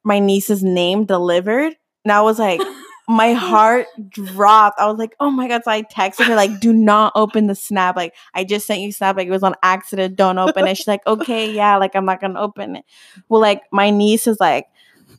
[0.03, 1.75] my niece's name delivered.
[2.03, 2.61] And I was like
[3.09, 4.79] my heart dropped.
[4.79, 5.63] I was like, oh my god.
[5.63, 7.95] So I texted her, like, do not open the snap.
[7.95, 10.15] Like, I just sent you snap, like it was on accident.
[10.15, 10.77] Don't open it.
[10.77, 12.85] She's like, okay, yeah, like I'm not gonna open it.
[13.27, 14.67] Well, like my niece is like,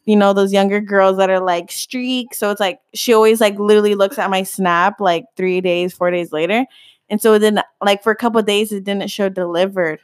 [0.05, 2.33] you know, those younger girls that are like streak.
[2.33, 6.13] So it's like she always like literally looks at my snap like three days, four
[6.13, 6.67] days later.
[7.09, 9.99] And so then like for a couple of days it didn't show delivered.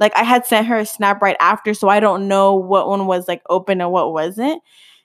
[0.00, 3.06] Like I had sent her a snap right after, so I don't know what one
[3.06, 4.62] was like open and what wasn't.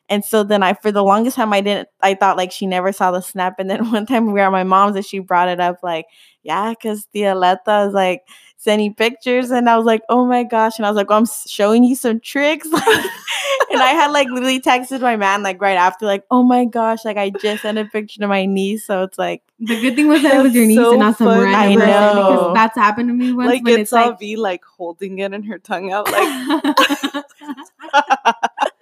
[0.10, 2.92] And so then I, for the longest time, I didn't, I thought like she never
[2.92, 3.56] saw the snap.
[3.60, 6.06] And then one time we were at my mom's and she brought it up, like,
[6.44, 8.24] yeah, because Tia Leta is like
[8.58, 9.50] sending pictures.
[9.50, 10.78] And I was like, oh my gosh.
[10.78, 12.68] And I was like, well, I'm showing you some tricks.
[12.74, 17.06] and I had like literally texted my man like right after, like, oh my gosh,
[17.06, 18.86] like I just sent a picture to my niece.
[18.86, 21.18] So it's like, The good thing was that it was your niece so and not
[21.18, 21.44] some funny.
[21.46, 22.30] random I person know.
[22.32, 23.48] because that's happened to me once.
[23.48, 27.26] like when it's, it's all like, V like holding it and her tongue out like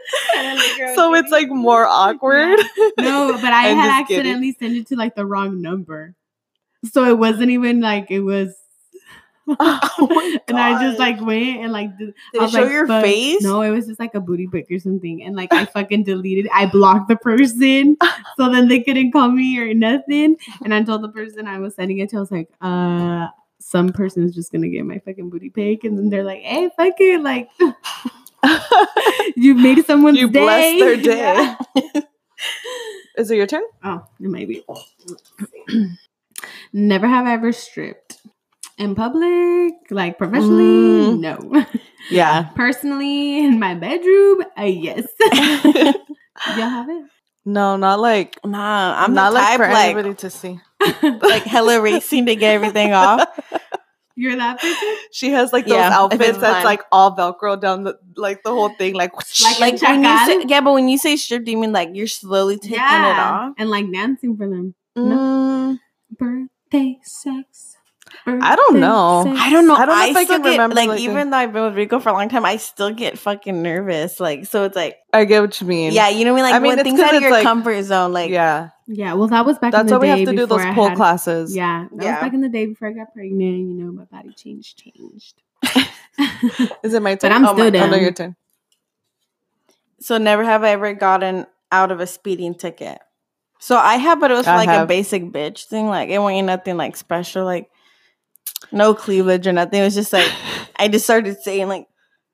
[0.95, 2.59] so it's like more awkward.
[2.99, 4.31] no, but I had just kidding.
[4.31, 6.15] accidentally sent it to like the wrong number,
[6.91, 8.55] so it wasn't even like it was.
[9.59, 12.71] Oh my and I just like went and like did, Did I it show like,
[12.71, 13.03] your fuck.
[13.03, 13.41] face?
[13.41, 16.47] No, it was just like a booty pic or something, and like I fucking deleted.
[16.53, 17.97] I blocked the person,
[18.37, 20.37] so then they couldn't call me or nothing.
[20.63, 22.17] And I told the person I was sending it to.
[22.17, 23.27] I was like, uh.
[23.59, 26.93] some person's just gonna get my fucking booty pic, and then they're like, "Hey, fuck
[26.99, 27.49] it, like
[29.35, 31.55] you made someone's you day." blessed their day.
[31.75, 32.01] Yeah.
[33.17, 33.63] Is it your turn?
[33.83, 34.63] Oh, maybe.
[36.73, 38.17] Never have I ever stripped
[38.77, 41.17] in public, like professionally.
[41.17, 41.19] Mm.
[41.19, 41.65] No,
[42.09, 42.43] Yeah.
[42.55, 44.43] personally in my bedroom.
[44.57, 45.05] Uh, yes.
[45.33, 47.03] Y'all have it.
[47.45, 50.59] No, not like Nah, I'm not the like type for like anybody to see.
[51.01, 53.27] like hella racing to get everything off.
[54.22, 54.95] You're that person.
[55.11, 56.63] She has like those Yeah, outfits that's fun.
[56.63, 60.45] like all Velcro down the like the whole thing, like, Like- Like when you say,
[60.47, 63.53] yeah, but when you say strip, do you mean like you're slowly taking it off?
[63.57, 64.76] and like dancing for them.
[64.95, 65.80] Mm,
[66.17, 67.78] Birthday sex.
[68.28, 69.24] I don't know.
[69.26, 69.39] sex.
[69.41, 69.76] I don't know.
[69.76, 71.63] I don't know if I still can get, remember, Like, like, even though I've been
[71.63, 74.19] with Rico for a long time, I still get fucking nervous.
[74.19, 75.93] Like, so it's like, I get what you mean.
[75.93, 76.51] yeah, you know what I mean?
[76.51, 78.11] Like I mean, when it's things 'cause out of your like- comfort zone.
[78.13, 78.69] Like, yeah.
[78.93, 80.73] Yeah, well, that was back That's in why the we have to do those I
[80.73, 81.55] pole had- classes.
[81.55, 82.11] Yeah, that Yeah.
[82.15, 83.57] was back in the day before I got pregnant.
[83.59, 85.41] You know, my body changed, changed.
[86.83, 87.29] Is it my turn?
[87.29, 87.75] but I'm Oh my still God.
[87.75, 87.91] Oh, down.
[87.91, 88.35] no, your turn.
[89.99, 92.99] so never have I ever gotten out of a speeding ticket.
[93.59, 95.87] So I have, but it was for I like a basic bitch thing.
[95.87, 97.45] Like, it wasn't nothing like special.
[97.45, 97.69] Like,
[98.71, 99.79] no cleavage or nothing.
[99.79, 100.29] It was just like,
[100.77, 101.85] I just started saying like,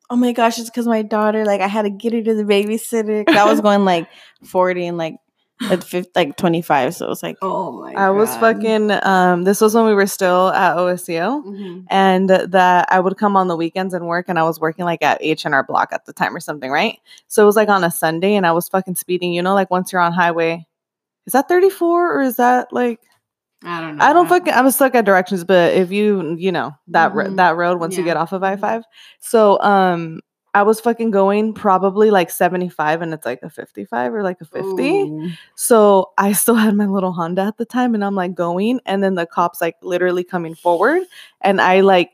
[0.10, 1.44] "Oh my gosh, it's because my daughter.
[1.46, 3.28] Like I had to get her to the babysitter.
[3.30, 4.08] I was going like
[4.46, 5.18] forty and like
[5.62, 6.94] at 50, like twenty five.
[6.96, 7.94] So it was like, oh my!
[7.94, 8.92] I was fucking.
[9.04, 11.44] Um, this was when we were still at OSU.
[11.46, 11.86] Mhm.
[11.90, 15.02] and that I would come on the weekends and work, and I was working like
[15.02, 17.00] at H and R Block at the time or something, right?
[17.28, 19.34] So it was like on a Sunday, and I was fucking speeding.
[19.34, 20.66] You know, like once you're on highway,
[21.26, 23.00] is that 34 or is that like
[23.64, 24.06] I don't know.
[24.06, 27.38] I don't fucking I'm stuck at directions, but if you you know that ro- Mhm.
[27.38, 28.84] that road once you get off of I five,
[29.20, 30.20] so um
[30.54, 34.46] I was fucking going probably like 75 and it's like a 55 or like a
[34.46, 34.66] 50.
[34.68, 35.30] Ooh.
[35.56, 39.04] So I still had my little Honda at the time and I'm like going and
[39.04, 41.04] then the cops like literally coming forward
[41.42, 42.12] and I like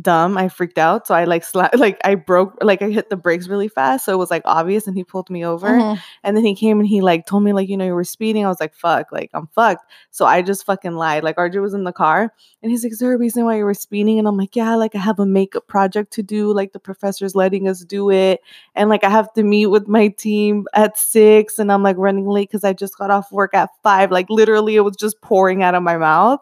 [0.00, 3.16] dumb I freaked out so I like sla- like I broke like I hit the
[3.16, 6.00] brakes really fast so it was like obvious and he pulled me over mhm.
[6.22, 8.44] and then he came and he like told me like you know you were speeding
[8.44, 11.74] I was like fuck like I'm fucked so I just fucking lied like RJ was
[11.74, 12.32] in the car
[12.62, 14.74] and he's like is there a reason why you were speeding and I'm like yeah
[14.74, 18.40] like I have a makeup project to do like the professor's letting us do it
[18.74, 22.26] and like I have to meet with my team at six, and I'm like running
[22.26, 24.10] late because I just got off work at five.
[24.10, 26.40] Like literally, it was just pouring out of my mouth.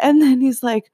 [0.00, 0.90] And then he's like,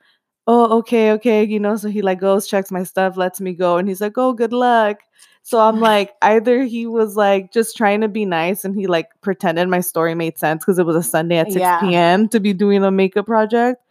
[0.49, 1.77] "Oh, okay, okay," you know.
[1.77, 4.53] So he like goes, checks my stuff, lets me go, and he's like, "Oh, good
[4.53, 4.99] luck."
[5.45, 9.09] So I'm like, either he was like just trying to be nice, and he like
[9.23, 11.79] pretended my story made sense because it was a Sunday at six Yeah.
[11.81, 12.29] p.m.
[12.31, 13.83] to be doing a makeup project,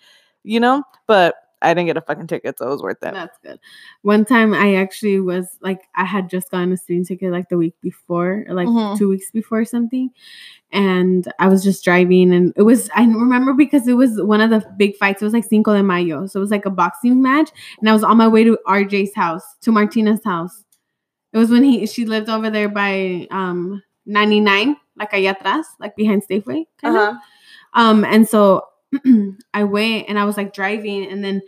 [0.43, 0.83] you know.
[1.07, 3.13] But I didn't get a fucking ticket, so it was worth it.
[3.13, 3.59] That's good.
[4.03, 7.57] One time I actually was like I had just gotten a speeding ticket like the
[7.57, 8.97] week before, or like Mhm.
[8.97, 10.11] two weeks before something.
[10.71, 14.49] And I was just driving and it was I remember because it was one of
[14.49, 15.21] the big fights.
[15.21, 16.27] It was like Cinco de Mayo.
[16.27, 17.49] So it was like a boxing match.
[17.79, 20.63] And I was on my way to RJ's house, to Martina's house.
[21.33, 25.95] It was when he she lived over there by um 99, like allá atrás, like
[25.95, 26.65] behind Safeway.
[26.81, 27.01] Kind of.
[27.01, 27.19] Uh-huh.
[27.73, 28.63] Um, and so
[29.53, 31.41] I went and I was like driving, and then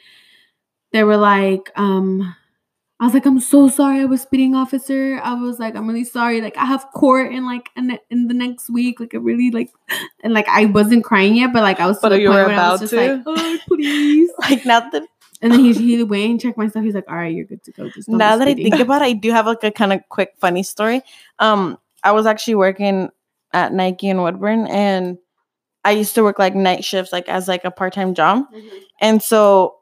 [0.91, 2.35] they were like, um,
[3.01, 5.21] I was like, I'm so sorry, I was speeding officer.
[5.23, 6.41] I was like, I'm really sorry.
[6.41, 8.99] Like, I have court in like in, the- in the next week.
[8.99, 9.69] Like, I really like,
[10.23, 12.39] and like I wasn't crying yet, but like I was to But the you point
[12.41, 13.41] were where I was about just like, to?
[13.41, 14.31] oh please.
[14.39, 15.03] like not that
[15.41, 16.83] And then he he went and checked my stuff.
[16.83, 17.89] He's like, all right, you're good to go.
[17.89, 20.33] Just now that I think about it, I do have like a kind of quick
[20.39, 21.01] funny story.
[21.39, 23.09] Um, I was actually working
[23.53, 25.17] at Nike in Woodburn, and
[25.83, 28.45] I used to work like night shifts, like as like a part time job.
[28.53, 28.77] Mm-hmm.
[29.01, 29.75] And so,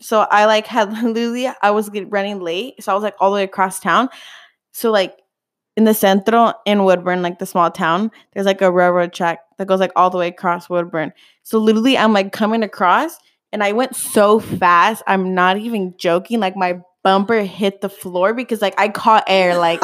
[0.00, 3.30] so I like had literally I was get, running late, so I was like all
[3.30, 4.08] the way across town.
[4.72, 5.16] So like
[5.76, 9.66] in the centro in Woodburn, like the small town, there's like a railroad track that
[9.66, 11.12] goes like all the way across Woodburn.
[11.42, 13.16] So literally, I'm like coming across,
[13.52, 15.02] and I went so fast.
[15.06, 16.40] I'm not even joking.
[16.40, 19.56] Like my bumper hit the floor because like I caught air.
[19.56, 19.80] Like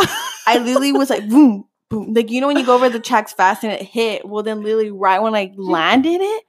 [0.46, 1.64] I literally was like boom.
[2.02, 4.26] Like you know when you go over the tracks fast and it hit.
[4.26, 6.44] Well, then literally right when I landed it,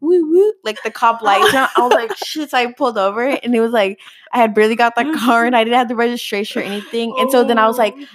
[0.00, 1.54] woo woo, like the cop lights.
[1.54, 2.50] I was like shit.
[2.50, 4.00] So I pulled over and it was like
[4.32, 7.14] I had barely got the car and I didn't have the registration or anything.
[7.18, 8.06] And so then I was like, Oh.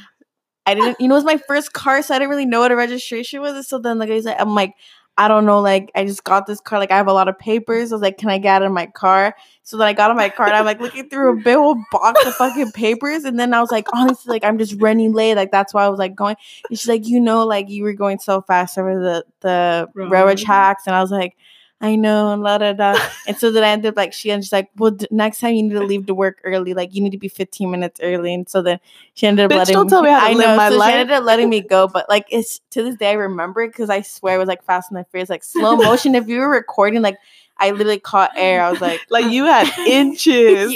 [0.66, 2.72] I didn't, you know, it was my first car, so I didn't really know what
[2.72, 3.68] a registration was.
[3.68, 4.76] So then the guy's like, I'm like,
[5.16, 7.38] I don't know, like I just got this car, like I have a lot of
[7.38, 7.92] papers.
[7.92, 9.36] I was like, can I get out of my car?
[9.62, 11.78] So then I got in my car and I'm like looking through a big old
[11.92, 13.24] box of fucking papers.
[13.24, 15.36] And then I was like, honestly, like I'm just running late.
[15.36, 16.36] Like that's why I was like going.
[16.68, 20.40] And she's like, you know, like you were going so fast over the the railroad
[20.40, 20.88] tracks.
[20.88, 21.38] And I was like,
[21.84, 22.98] I know, and la da da.
[23.28, 25.54] And so then I ended up like she ended up like, well, d- next time
[25.54, 26.74] you need to leave to work early.
[26.74, 28.34] Like you need to be 15 minutes early.
[28.34, 28.80] And so then
[29.16, 30.56] she ended up Bitch, letting don't tell me how to I live know.
[30.58, 30.92] my so life.
[30.94, 31.90] she ended up letting me go.
[31.90, 34.64] But like it's to this day I remember it because I swear it was like
[34.64, 36.16] Fast and the Furious, like slow motion.
[36.16, 37.18] if you were recording, like
[37.58, 38.62] I literally caught air.
[38.64, 40.74] I was like, Like you had inches.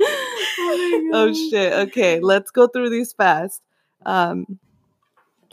[0.00, 1.72] Oh, oh shit.
[1.88, 3.62] Okay, let's go through these fast.
[4.04, 4.58] Um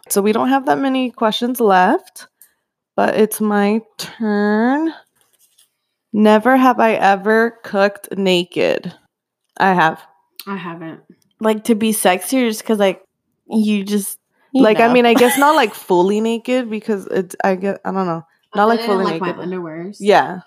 [0.09, 2.27] so we don't have that many questions left,
[3.01, 4.93] but it's my turn.
[6.13, 8.93] Never have I ever cooked naked.
[9.57, 9.99] I have.
[10.45, 10.99] I haven't.
[11.39, 13.01] like to be sexy or just because like
[13.49, 14.19] you just
[14.53, 17.91] you like I mean, I guess not like fully naked because it's I get I
[17.91, 18.21] don't know.
[18.55, 19.37] Not like fully than, like naked.
[19.37, 19.97] my underwears.
[19.99, 20.41] Yeah.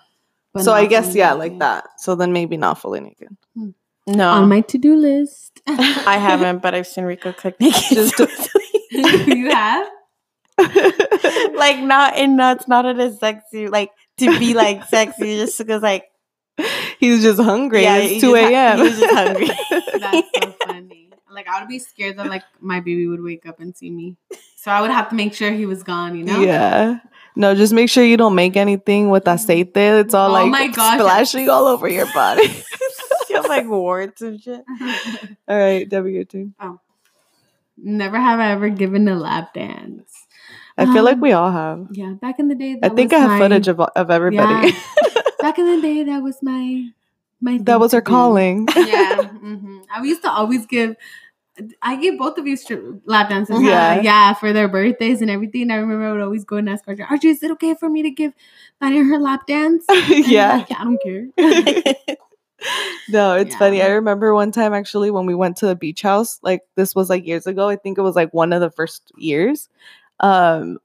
[0.53, 1.39] but so I guess yeah, naked.
[1.39, 1.99] like that.
[1.99, 3.35] So then maybe not fully naked.
[3.53, 3.71] Hmm.
[4.07, 5.59] no, On my to do list.
[5.67, 7.97] I haven't, but I've seen Rico cook naked.
[7.97, 9.89] Just so to- it's you have?
[10.57, 13.67] Like- like not in nuts, not in a sexy.
[13.67, 16.05] Like to be like sexy, just because like
[16.99, 17.83] He's just hungry.
[17.83, 18.77] Yeah, it's two just ha- a.m.
[18.77, 19.47] he was just hungry.
[19.99, 21.09] That's so funny.
[21.29, 24.15] Like I would be scared that like my baby would wake up and see me.
[24.55, 26.39] So I would have to make sure he was gone, you know?
[26.39, 26.99] Yeah.
[27.35, 29.75] No, just make sure you don't make anything with aceite.
[29.75, 30.97] It's all Oh like my gosh.
[30.97, 32.43] splashing all over your body.
[33.29, 34.63] you have like warts and shit.
[35.47, 36.55] all right, Debbie, your turn.
[36.61, 36.79] Oh.
[37.77, 40.24] Never have I ever given a lap dance.
[40.77, 41.87] I feel like Um, we all have.
[41.91, 42.77] Yeah, back in the day.
[42.83, 44.69] I think I have my- footage of of everybody.
[44.69, 45.21] Yeah.
[45.41, 46.89] back in the day, that was my
[47.41, 47.59] my.
[47.63, 48.67] that was our calling.
[48.75, 49.23] yeah.
[49.27, 50.95] hmm I used to always give.
[51.81, 53.61] I gave both of you strip lap dances.
[53.61, 53.95] Yeah.
[53.95, 55.71] Yeah, yeah, for their birthdays and everything.
[55.71, 58.03] I remember I would always go and ask RJ, RJ, is it okay for me
[58.03, 58.33] to give
[58.81, 59.85] Fanny her lap dance?
[60.09, 60.57] Yeah.
[60.57, 61.27] like, yeah, I don't care.
[63.09, 63.59] No, it's Yeah.
[63.59, 63.81] funny.
[63.81, 67.09] I remember one time actually when we went to the beach house, like this was
[67.09, 67.69] like years ago.
[67.69, 69.69] I think it was like one of the first years.
[70.19, 70.79] Um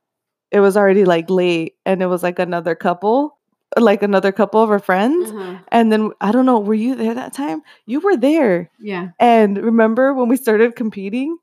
[0.50, 3.38] it was already like late and it was like another couple,
[3.78, 5.30] like another couple of our friends.
[5.30, 5.58] Uh-huh.
[5.68, 7.62] And then I don't know, were you there that time?
[7.86, 8.70] You were there.
[8.80, 9.10] Yeah.
[9.20, 11.38] And remember when we started competing?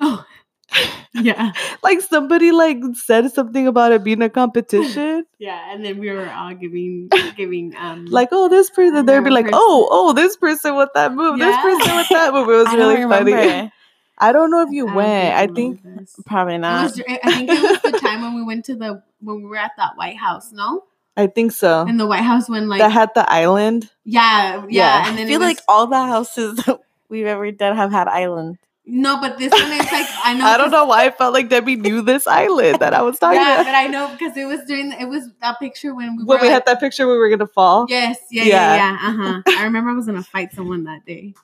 [0.00, 0.24] Oh.
[1.14, 1.52] Yeah.
[1.82, 5.26] Like somebody like said something about it being a competition.
[5.38, 5.72] Yeah.
[5.74, 9.46] And then we were all giving giving um like, oh, this person, they'd be like,
[9.46, 9.58] person.
[9.60, 12.48] oh, oh, this person with that move, this person with that move.
[12.48, 13.72] It was really funny.
[14.22, 14.28] Remember.
[14.28, 15.34] I don't know if you I went.
[15.34, 16.14] I think this.
[16.26, 16.82] Probably It not.
[16.84, 19.56] was, I think it was the time when we went to the when we were
[19.56, 20.84] at that White House, no?
[21.16, 21.82] I think so.
[21.86, 23.90] In the White House when like that had the island.
[24.04, 25.08] yeah, yeah, Yeah.
[25.10, 28.58] and I feel was, like all the houses that we've ever done have had island.
[28.86, 31.48] no, but this one is like I know I don't know why I felt like
[31.50, 33.66] Debbie knew this island that I was talking Yeah, about.
[33.66, 36.38] but I know because it was during the, it was that picture when we When
[36.38, 37.86] were we like, had that picture where we were gonna fall.
[37.88, 38.74] Yes, yeah, Yeah.
[38.74, 39.08] yeah, yeah.
[39.08, 39.42] Uh huh.
[39.60, 41.34] I remember I was gonna fight someone that day.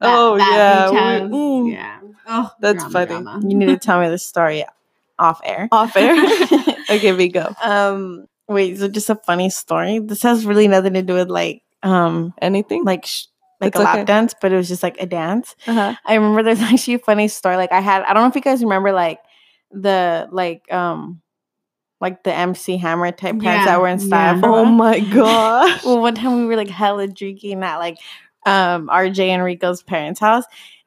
[0.00, 1.72] Oh, yeah, beach we- mm.
[1.72, 2.00] yeah.
[2.28, 3.06] Oh, That's drama, funny.
[3.22, 3.40] drama.
[3.48, 4.64] You need to tell me the story
[5.18, 5.68] off air.
[5.72, 6.14] Off air.
[6.90, 7.54] okay, we go.
[7.62, 8.78] um, wait.
[8.78, 9.98] So just a funny story.
[10.00, 12.84] This has really nothing to do with like um Anything?
[12.84, 13.26] like sh-
[13.60, 14.04] like It's a lap okay.
[14.04, 15.56] dance, but it was just like a dance.
[15.66, 15.94] uh-huh.
[16.04, 17.56] I remember there's actually a funny story.
[17.56, 19.20] Like I had, I don't know if you guys remember like
[19.70, 21.22] the like um
[22.00, 24.34] like the MC Hammer type pants Yeah, that were in style.
[24.36, 24.42] yeah.
[24.44, 25.82] Oh my gosh.
[25.84, 27.96] Well, one time we were like hella drinking at like
[28.46, 30.44] um RJ and Rico's parents' house,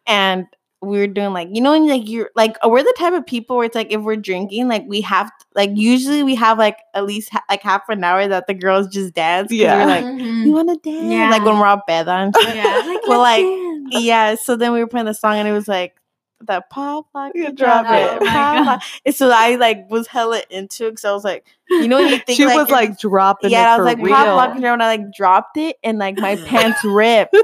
[0.08, 0.48] and
[0.82, 3.58] we were doing like you know when like you're like we're the type of people
[3.58, 7.06] where it's like if we're drinking like we have like usually we have like at
[7.06, 9.76] least ha- like half an hour that the girls just dance Yeah.
[9.78, 10.46] we're like Mhm.
[10.46, 11.30] you want to dance Yeah.
[11.32, 12.32] like when we're all bed on.
[12.56, 14.06] yeah, like, Well, like, dance.
[14.06, 14.36] yeah.
[14.36, 15.96] So then we were playing the song and it was like
[16.40, 18.04] the pop lock You you drop drop it.
[18.16, 18.22] it.
[18.22, 21.46] Oh my pop And so I like was hella into it because I was like,
[21.70, 24.16] you know, when you think she was like dropping yeah, I was like real.
[24.16, 27.36] pop lock and when I like dropped it and like my pants ripped.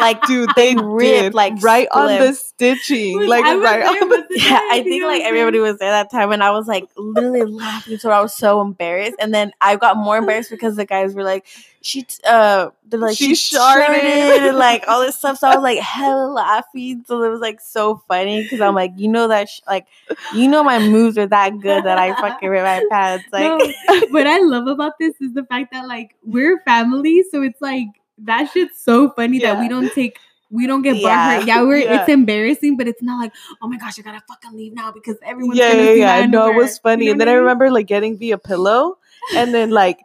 [0.00, 4.26] Like Dude, they ripped, did like, right on the stitching, Was- like right on the.
[4.30, 7.98] yeah, I think like everybody was there that time and I was like literally laughing
[7.98, 9.16] so I was so embarrassed.
[9.18, 11.46] And then I got more embarrassed because the guys were like,
[11.80, 14.04] she t- uh they're like She she, sharted.
[14.04, 15.38] and like all this stuff.
[15.38, 17.04] So I was like hella laughing.
[17.08, 19.86] So it was like so funny because I'm like, you know that sh- like
[20.32, 23.24] you know my moves are that good that I fucking ripped my pants.
[23.32, 23.67] Like No,
[24.10, 27.86] what I love about this is the fact that like we're family, so it's like
[28.18, 30.18] that shit's so funny that we don't take
[30.50, 31.40] we don't get Yeah.
[31.40, 31.46] butthurt.
[31.46, 32.00] Yeah, we're Yeah.
[32.00, 35.16] it's embarrassing, but it's not like, oh my gosh, I gotta fucking leave now because
[35.22, 36.20] everyone's yeah, gonna yeah, see yeah.
[36.20, 37.04] my No, it was funny.
[37.04, 37.40] You know and then I mean?
[37.40, 38.96] remember like getting via pillow,
[39.36, 39.98] and then like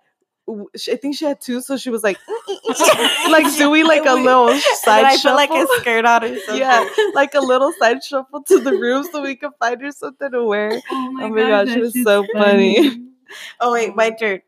[0.45, 3.31] I think she had two, so she was like, mm, mm, mm.
[3.31, 4.53] like doing like a little
[4.83, 5.37] side I shuffle.
[5.37, 6.57] like a skirt on or something.
[6.57, 10.29] yeah, like a little side shuffle to the room so we could find her something
[10.31, 10.81] to wear.
[10.91, 12.99] Oh my, Oh my gosh, it that was so funny.
[13.59, 14.41] Oh wait, my turn.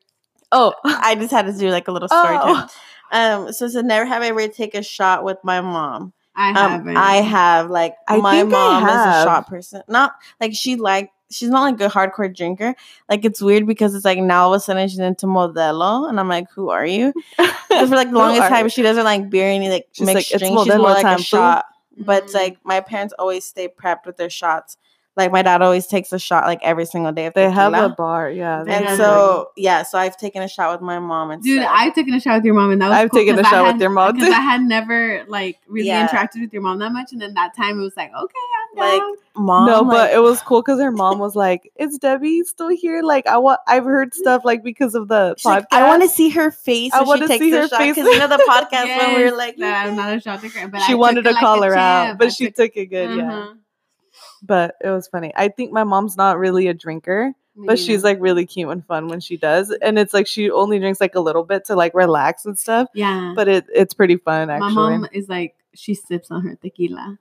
[0.51, 2.53] Oh, I just had to do like a little story Oh.
[2.55, 2.69] time.
[3.11, 6.11] Um, so so never have I ever take a shot with my mom.
[6.35, 6.97] I Um, haven't.
[6.97, 9.81] I have like I my mom is a shot person.
[9.87, 12.75] Not like she like she's not like a hardcore drinker.
[13.09, 16.19] Like it's weird because it's like now all of a sudden she's into Modelo, and
[16.19, 17.13] I'm like, who are you?
[17.67, 20.39] Because for like the longest time she doesn't like beer any like She's mixed like,
[20.39, 20.63] drinks.
[20.63, 21.65] She's more like a fool." shot.
[21.97, 22.35] But it's Mm.
[22.39, 24.77] like my parents always stay prepped with their shots.
[25.17, 27.27] Like my dad always takes a shot like every single day.
[27.27, 28.63] Of They have a bar, yeah.
[28.63, 31.31] They they and have have so yeah, so I've taken a shot with my mom
[31.31, 31.71] and Dude, stuff.
[31.73, 33.49] I've taken a shot with your mom, and that was I've cool taken a I
[33.49, 34.29] shot with your mom, because.
[34.33, 36.05] I had never like really Yeah.
[36.07, 38.33] interacted with your mom that much, and then that time it was like, okay,
[38.73, 39.01] I'm like
[39.37, 39.67] mom.
[39.67, 43.01] no, like, but it was cool because her mom was like, "Is Debbie still here?"
[43.01, 43.61] Like, I want.
[43.67, 45.55] I've heard stuff like because of the she's podcast.
[45.55, 46.91] like, I want to see her face.
[46.93, 47.95] I wanna she takes see her shot face.
[47.95, 50.67] because you know the podcast when we were like, that I'm not a shot taker,
[50.67, 52.55] but she I wanted to it call like a her out, but I she took-
[52.55, 53.15] took it good.
[53.17, 53.53] Yeah, Uh-huh.
[54.43, 55.31] But it was funny.
[55.35, 58.85] I think my mom's not really a drinker, Me but she's like really cute and
[58.85, 61.75] fun when she does, and it's like she only drinks like a little bit to
[61.75, 62.87] like relax and stuff.
[62.93, 63.33] yeah.
[63.35, 64.73] But it it's pretty fun actually.
[64.73, 67.17] My mom is like she sips on her tequila.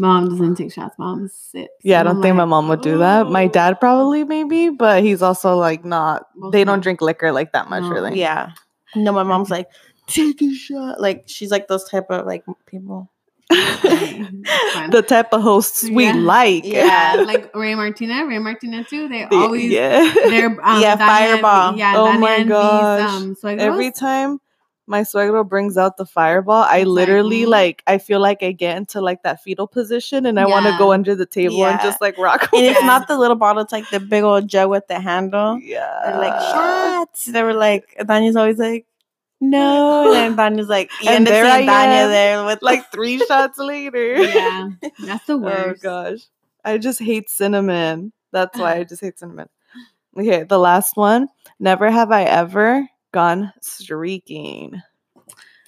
[0.00, 0.94] Mom doesn't take shots.
[0.96, 1.72] Mom sips.
[1.82, 3.26] Yeah, I don't I'm think my mom would do that.
[3.26, 6.26] My dad probably maybe, but he's also like not.
[6.36, 7.90] Both They don't drink liquor like that much, No.
[7.90, 8.18] really.
[8.18, 8.52] yeah.
[8.94, 9.68] No, my mom's like,
[10.06, 11.00] take a shot.
[11.00, 13.10] Like she's like those type of like people.
[14.90, 16.12] the type of hosts we Yeah.
[16.14, 16.64] like.
[16.64, 17.14] Yeah.
[17.16, 19.08] Yeah, like Ray Martina, Ray Martina too.
[19.08, 20.12] They always yeah.
[20.28, 21.76] they're um, Yeah, Fireball.
[21.76, 23.10] Yeah, Oh my these, gosh.
[23.10, 23.36] um.
[23.44, 24.40] Every time
[24.86, 27.48] my suegro brings out the fireball, I literally mm.
[27.48, 30.76] like I feel like I get into like that fetal position and I want to
[30.78, 32.48] go under the table and just like rock.
[32.54, 35.58] And it's not the little bottle, it's like the big old jug with the handle.
[35.60, 36.00] yeah.
[36.04, 37.26] They're like shots.
[37.26, 38.86] They were like Dania's always like,
[39.40, 40.12] no.
[40.14, 42.62] And then Dania's like, you And end up there seeing I Dania am, there with
[42.62, 44.16] like three shots later.
[44.16, 44.70] yeah,
[45.00, 45.80] that's the oh, worst.
[45.84, 46.20] Oh gosh.
[46.64, 48.12] I just hate cinnamon.
[48.32, 49.48] That's why I just hate cinnamon.
[50.16, 51.28] Okay, the last one.
[51.60, 54.82] Never have I ever gone streaking.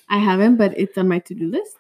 [0.09, 1.77] I haven't, but it's on my to do list.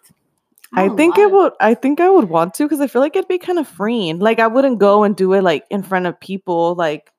[0.72, 3.16] I have think it would I think I would want to because I feel like
[3.16, 4.20] it'd be kind of freeing.
[4.20, 6.74] Like I wouldn't go and do it like in front of people.
[6.76, 7.12] Like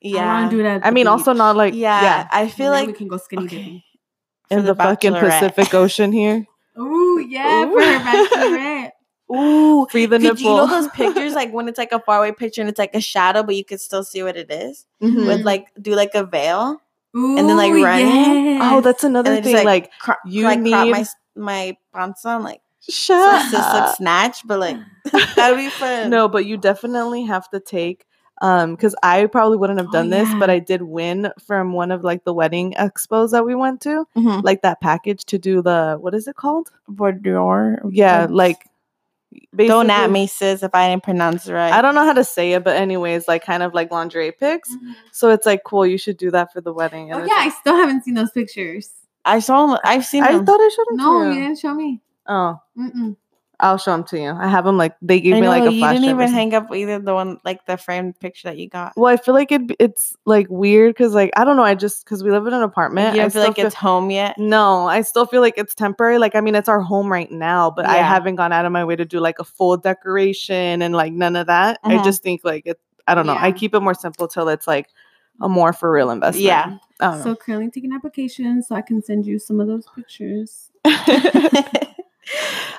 [0.00, 0.40] Yeah.
[0.40, 2.72] want to do it at I the mean also not like yeah, yeah, I feel
[2.72, 3.58] And like we can go skinny okay.
[3.58, 3.82] dipping.
[4.50, 6.46] In the, the fucking Pacific Ocean here.
[6.78, 8.90] Ooh, yeah, for her bachelorette.
[9.34, 12.60] Ooh, Free the could you know those pictures like when it's like a faraway picture
[12.60, 14.86] and it's like a shadow, but you can still see what it is?
[15.02, 15.26] Mhm.
[15.26, 16.80] With like do like a veil
[17.16, 18.60] Ooh, then, like, running.
[18.62, 19.54] Oh, that's and another just thing.
[19.56, 23.50] like, Like, cro- you like crop my need- s- my panza, like so shut it's
[23.50, 24.76] just like snatch, but like
[25.34, 26.08] that'd be fun.
[26.10, 28.04] No, but you definitely have to take
[28.42, 30.50] um because I probably wouldn't have Oh, done this, but.
[30.50, 34.42] I did win from one of like the wedding expos that we went to, Mhm.
[34.44, 36.70] like that package to do the what is it called?
[36.88, 37.80] boudoir.
[37.88, 38.68] Yeah, like
[39.56, 41.72] don't at me, sis, if I didn't pronounce it right.
[41.72, 44.70] I don't know how to say it, but anyways, like kind of like lingerie pics.
[45.12, 45.84] So it's like cool.
[45.86, 47.12] You should do that for the wedding.
[47.12, 48.90] Oh yeah, I still haven't seen those pictures.
[49.24, 49.72] I saw.
[49.74, 50.46] 'em- I've seen I them.
[50.46, 51.40] thought I showed them No, you you.
[51.42, 52.00] didn't show me.
[52.28, 53.16] Oh, Mm-mm.
[53.58, 54.30] I'll show them to you.
[54.30, 55.94] I have them like they gave I me like a you flash.
[55.94, 56.34] didn't even something.
[56.34, 58.92] hang up either the one like the framed picture that you got.
[58.96, 59.62] Well, I feel like it.
[59.80, 61.62] It's like weird because like I don't know.
[61.62, 63.14] I just because we live in an apartment.
[63.14, 64.36] you I don't feel still like it's home yet.
[64.38, 66.18] No, I still feel like it's temporary.
[66.18, 68.84] Like, I mean, it's our home right now, but I haven't gone out of my
[68.84, 71.80] way to do like a full decoration and like none of that.
[71.82, 72.04] I Mhm.
[72.04, 73.36] just think like it, I don't know.
[73.38, 74.88] I keep it more simple till it's like
[75.40, 76.44] a more for real investment.
[76.44, 76.78] Yeah.
[77.00, 80.70] I don't So currently taking applications, so I can send you some of those pictures.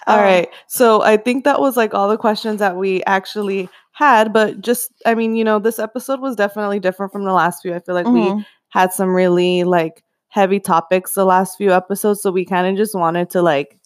[0.08, 0.50] All Um, right.
[0.68, 4.92] So I think that was like all the questions that we actually had, but just,
[5.06, 7.74] I mean, you know, this episode was definitely different from the last few.
[7.74, 8.46] I feel like we Mhm.
[8.70, 12.22] had some really like heavy topics the last few episodes.
[12.22, 13.80] So we kind of just wanted to like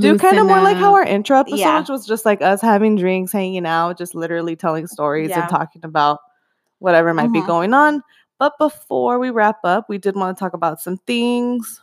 [0.00, 1.84] do kind of more like how our intro episode Yeah.
[1.88, 5.40] was just like us having drinks, hanging out, just literally telling stories Yeah.
[5.42, 6.20] and talking about
[6.78, 7.46] whatever might be Mhm.
[7.46, 8.02] going on.
[8.38, 11.80] But before we wrap up, we did want to talk about some things.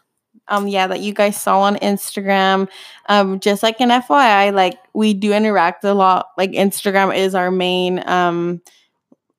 [0.47, 2.67] Um yeah that you guys saw on instagram.
[3.07, 6.27] Um just like an fyi like we do interact a lot.
[6.37, 8.61] Like instagram is our main um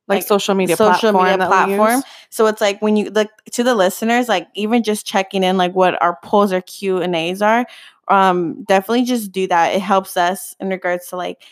[0.09, 2.03] Like, Like, social media social platform media platform.
[2.31, 5.75] so it's like when you like to the listeners like even just checking in like
[5.75, 7.67] what our polls or q and a's are
[8.09, 9.75] um definitely just do that.
[9.75, 11.43] It helps us in regards to like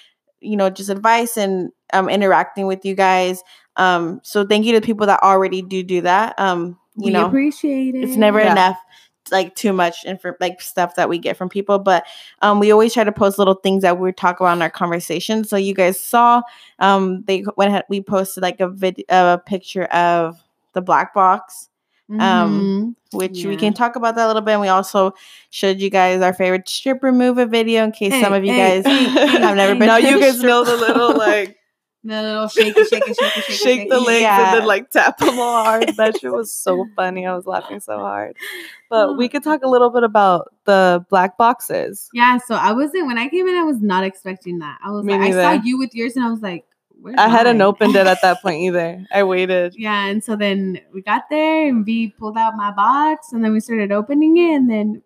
[0.40, 3.42] you know just advice and um interacting with you guys.
[3.76, 6.38] Um so thank you to people that already do do that.
[6.38, 8.02] Um you we know appreciate it.
[8.02, 8.40] it's never Yeah.
[8.40, 8.76] enough
[9.32, 12.04] like too much info like stuff that we get from people but
[12.42, 15.44] um we always try to post little things that we talk about in our conversation.
[15.44, 16.42] So you guys saw
[16.78, 20.40] um they went ahead we posted like a video a picture of
[20.72, 21.68] the black box
[22.12, 22.94] um, Mhm.
[23.12, 25.12] which we can talk about that a little bit and we also
[25.50, 28.84] showed you guys our favorite strip remover video in case some of you hey, guys
[28.84, 31.56] hey, have never been now to you a guys know the little like
[32.02, 34.06] the little shaky, shaky, shaky, shaky, shake the shaky.
[34.06, 34.48] legs Yeah.
[34.52, 35.90] and then like tap them all hard.
[35.96, 37.26] That shit was so funny.
[37.26, 38.36] I was laughing so hard.
[38.88, 39.50] But we could oh.
[39.50, 42.08] talk a little bit about the black boxes.
[42.14, 43.54] Yeah, so I wasn't when I came in.
[43.54, 44.78] I was not expecting that.
[44.84, 46.64] I was Me like, I saw you with yours, and I was like,
[47.00, 49.06] Where's I hadn't opened it at that point either.
[49.12, 49.74] I waited.
[49.76, 53.52] Yeah, and so then we got there, and V pulled out my box, and then
[53.52, 55.02] we started opening it, and then the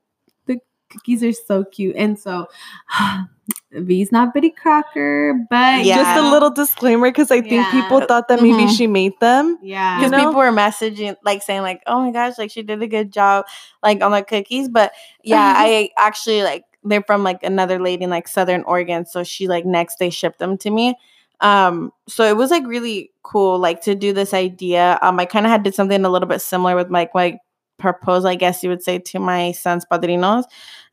[0.94, 1.96] cookies are so cute.
[1.96, 2.46] And so
[3.72, 5.96] V's not Betty Crocker, but Yeah.
[5.96, 7.70] Just a little disclaimer because I think Yeah.
[7.72, 8.76] people thought that maybe Mhm.
[8.76, 9.58] she made them.
[9.62, 9.96] yeah.
[9.98, 10.24] because You know?
[10.28, 13.44] people were messaging like saying like oh my gosh like she did a good job
[13.82, 14.92] like on the cookies but
[15.22, 19.48] yeah i actually like they're from like another lady in like southern oregon so she
[19.48, 20.94] like next day shipped them to me
[21.40, 25.44] um so it was like really cool like to do this idea um i kind
[25.46, 27.36] of had did something a little bit similar with like my
[27.78, 30.44] proposal i guess you would say to my son's padrinos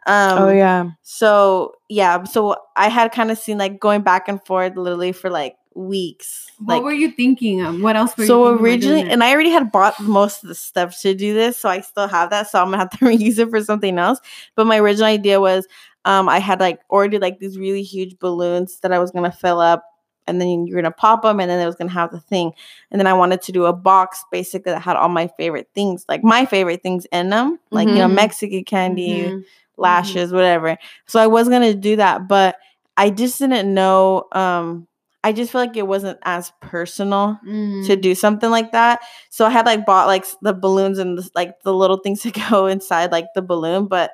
[0.07, 0.89] um oh yeah.
[1.01, 5.29] so yeah so i had kind of seen like going back and forth literally for
[5.29, 7.81] like weeks what like were you thinking of?
[7.81, 10.49] What else were so you thinking about originally, and I already had bought most of
[10.49, 12.49] the stuff to do this, so I still have that.
[12.49, 14.19] So I'm gonna have to reuse it for something else.
[14.55, 15.67] But my original idea was,
[16.05, 19.59] um, I had like ordered like these really huge balloons that I was gonna fill
[19.59, 19.83] up,
[20.27, 22.53] and then you're gonna pop them, and then it was gonna have the thing.
[22.91, 26.05] And then I wanted to do a box basically that had all my favorite things,
[26.09, 28.13] like my favorite things in them, like you know Mhm.
[28.15, 29.43] Mexican candy, Mhm.
[29.77, 30.77] lashes, whatever.
[31.05, 32.57] So I was gonna do that, but
[32.97, 34.25] I just didn't know.
[34.31, 34.87] Um,
[35.23, 37.85] I just feel like it wasn't as personal Mm.
[37.87, 39.01] to do something like that.
[39.29, 42.31] So I had like bought like the balloons and the, like the little things to
[42.31, 44.11] go inside like the balloon, but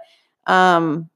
[0.48, 1.10] um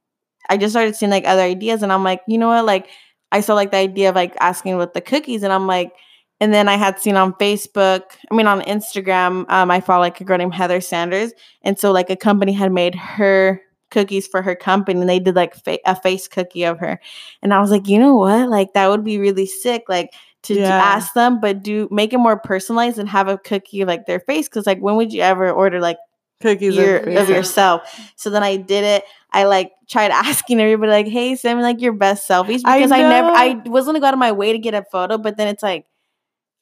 [0.49, 2.65] I just started seeing like other ideas and I'm like, you know what?
[2.65, 2.87] Like
[3.31, 5.93] I saw like the idea of like asking with the cookies and I'm like
[6.39, 8.01] and then I had seen on Facebook,
[8.31, 11.31] I mean on Instagram, um I follow like a girl named Heather Sanders
[11.63, 15.35] and so like a company had made her cookies for her company and they did
[15.35, 16.99] like fa- a face cookie of her.
[17.41, 18.49] And I was like, you know what?
[18.49, 20.13] Like that would be really sick like
[20.43, 20.69] to Yeah.
[20.81, 24.19] ask them but do make it more personalized and have a cookie of like their
[24.21, 25.97] face cuz like when would you ever order like
[26.41, 27.81] Cookies your, of yourself.
[28.15, 29.03] So then I did it.
[29.33, 32.99] I like tried asking everybody like, "Hey, send me like your best selfies," because I,
[33.01, 33.29] never.
[33.29, 35.63] I was gonna go out of my way to get a photo, but then it's
[35.63, 35.85] like,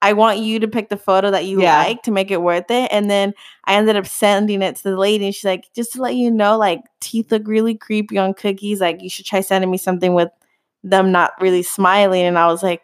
[0.01, 1.77] I want you to pick the photo that you Yeah.
[1.77, 2.89] like to make it worth it.
[2.91, 3.33] And then
[3.65, 6.31] I ended up sending it to the lady, and she's like, "Just to let you
[6.31, 8.81] know, like teeth look really creepy on cookies.
[8.81, 10.29] Like you should try sending me something with
[10.83, 12.81] them not really smiling." And I was like.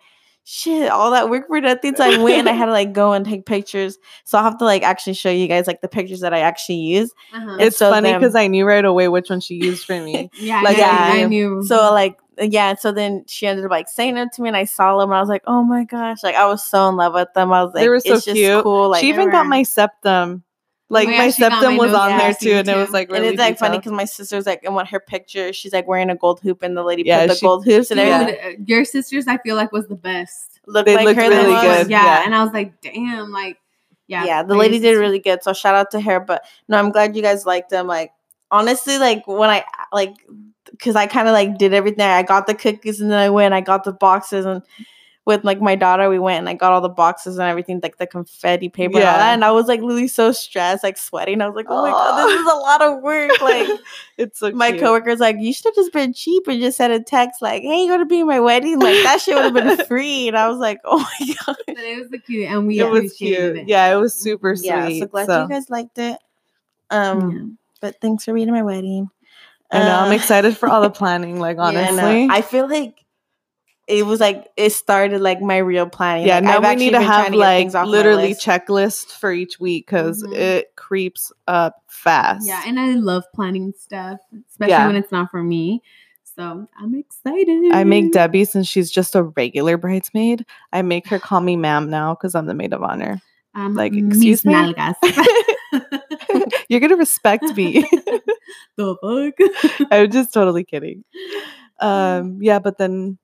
[0.48, 1.96] Shit, all that work for nothing.
[1.96, 3.98] So I went and I had to like go and take pictures.
[4.26, 6.76] So I'll have to like actually show you guys like the pictures that I actually
[6.76, 7.12] use.
[7.34, 7.58] Uh-huh.
[7.60, 10.30] It's so funny because I knew right away which one she used for me.
[10.40, 11.56] yeah, like, yeah, I I knew.
[11.56, 11.64] knew.
[11.64, 14.66] So like yeah, so then she ended up like saying it to me and I
[14.66, 17.16] saw them and I was like, oh my gosh, like I was so in love
[17.16, 17.52] with them.
[17.52, 18.64] I was like, They were so it's just cute.
[18.64, 18.90] cool.
[18.90, 20.44] Like she even got my septum.
[20.90, 22.92] Like Oh, yeah, my she septum my was on there piercing, too, and it was
[22.92, 25.74] like really and it's like funny because my sister's like, and what her picture, she's
[25.74, 28.00] like wearing a gold hoop, and the lady Yeah, put the she- gold hoops and
[28.00, 28.40] everything.
[28.44, 30.60] uh, your sisters, I feel like was the best.
[30.68, 31.64] Looked They like looked her the really most.
[31.64, 31.90] good.
[31.90, 32.26] Yeah, yeah.
[32.26, 33.58] and I was like, damn, like,
[34.08, 35.42] yeah, Yeah, the your lady did really good.
[35.42, 36.20] So shout out to her.
[36.20, 37.88] But no, I'm glad you guys liked them.
[37.88, 38.12] Like
[38.52, 40.14] honestly, like when I like
[40.70, 42.02] because I kind of like did everything.
[42.06, 43.56] I got the cookies and then I went.
[43.56, 44.62] I got the boxes and
[45.26, 47.98] with like my daughter, we went and I got all the boxes and everything, like
[47.98, 49.34] the confetti paper and all that.
[49.34, 51.42] And I was like literally so stressed, like sweating.
[51.42, 53.42] I was like, oh my god, this is a lot of work.
[53.42, 53.68] Like
[54.18, 54.82] it's so my cute.
[54.84, 57.84] coworker's like, you should have just been cheap and just sent a text like, hey,
[57.84, 58.80] you gonna be in my wedding?
[58.80, 60.28] Like that shit would have been free.
[60.28, 61.56] And I was like, oh my god.
[61.66, 63.58] But it was the cute, and we It was cute.
[63.58, 63.68] it.
[63.68, 64.68] Yeah, it was super sweet.
[64.68, 65.42] Yeah, so glad so.
[65.44, 66.20] you guys liked it.
[66.92, 67.46] Um, Yeah.
[67.82, 69.10] but thanks for being at my wedding.
[69.72, 69.96] I know.
[70.02, 71.40] I'm Uh, excited for all the planning.
[71.40, 73.04] Like yeah, I honestly, I feel like
[73.88, 76.26] it was like it started like my real planning.
[76.28, 76.36] yeah.
[76.36, 79.86] Like, now I've we need to have get like things literally checklist for each week
[79.86, 80.34] because Mhm.
[80.36, 82.48] it creeps up fast.
[82.48, 84.20] Yeah, and I love planning stuff,
[84.50, 84.88] especially Yeah.
[84.88, 85.82] when it's not for me.
[86.36, 87.72] So I'm excited.
[87.74, 90.46] I make Debbie since she's just a regular bridesmaid.
[90.74, 93.22] I make her call me ma'am now because I'm the maid of honor.
[93.54, 94.54] um, like, excuse me?
[96.68, 97.82] You're gonna respect me.
[98.76, 99.88] the fuck?
[99.92, 101.04] I'm just totally kidding.
[101.80, 103.18] Um, yeah, but then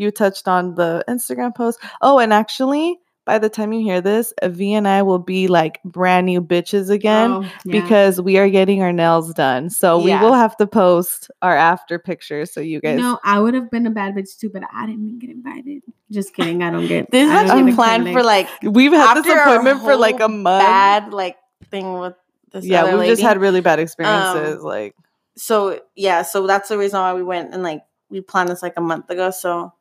[0.00, 1.78] you touched on the Instagram post.
[2.00, 5.80] Oh, and actually, by the time you hear this, V and I will be like
[5.84, 7.80] brand new bitches again Oh, yeah.
[7.80, 9.70] because we are getting our nails done.
[9.70, 12.96] So we will have to post our after pictures so you guys.
[12.96, 15.82] you know, I would have been a bad bitch too, but I didn't get invited.
[16.10, 16.62] Just kidding.
[16.62, 17.08] I don't get.
[17.12, 20.62] This is I don't planned for like We've had this appointment for like a month.
[20.64, 21.36] bad like
[21.70, 22.14] thing with
[22.52, 24.58] this yeah, we've just had really bad experiences.
[24.58, 24.96] Um, like,
[25.36, 28.74] so yeah, so that's the reason why we went and like we planned this like
[28.76, 29.30] a month ago.
[29.30, 29.72] So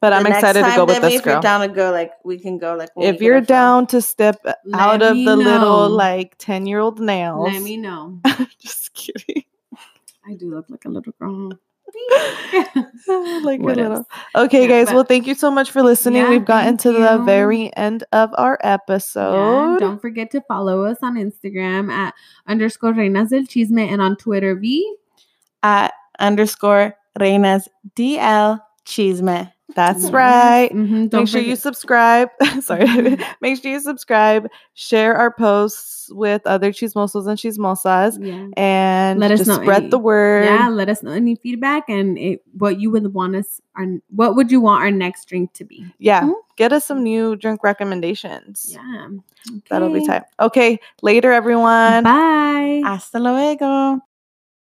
[0.00, 2.58] but I'm excited to go with this If you're down to go, like we can
[2.58, 2.74] go.
[2.76, 4.36] Like If you're down to step
[4.74, 8.20] out of the little like 10 year old nails, Let me know.
[8.60, 9.44] just kidding.
[10.26, 11.52] I do look like a little girl.
[13.44, 14.06] like a little.
[14.34, 14.86] Okay, Yeah, guys.
[14.86, 16.22] but- well, thank you so much for listening.
[16.22, 19.78] Yeah, We've gotten to the very end of our Yeah, episode.
[19.80, 22.14] don't forget to follow us on Instagram at
[22.46, 24.94] underscore reinas del chisme and on Twitter V.
[25.62, 27.66] at underscore reinas
[27.96, 29.52] dl chisme.
[29.78, 30.12] That's Yes.
[30.12, 30.70] right.
[30.74, 32.30] Mhm, don't Make sure you subscribe.
[32.66, 32.82] Sorry.
[33.40, 34.50] Make sure you subscribe.
[34.74, 38.18] Share our posts with other chismosos and chismosas.
[38.18, 38.48] Yeah.
[38.58, 40.46] And Let us just know spread any- the word.
[40.50, 44.34] Yeah, let us know any feedback and it, what you would want us our what
[44.34, 45.86] would you want our next drink to be?
[46.02, 46.22] Yeah.
[46.26, 46.34] Mhm.
[46.56, 48.74] Get us some new drink recommendations.
[48.74, 49.08] Yeah.
[49.70, 50.06] That'll be Okay.
[50.06, 50.22] tight.
[50.40, 50.80] Okay.
[51.02, 52.02] Later, everyone.
[52.02, 52.82] Bye.
[52.84, 54.00] Hasta luego.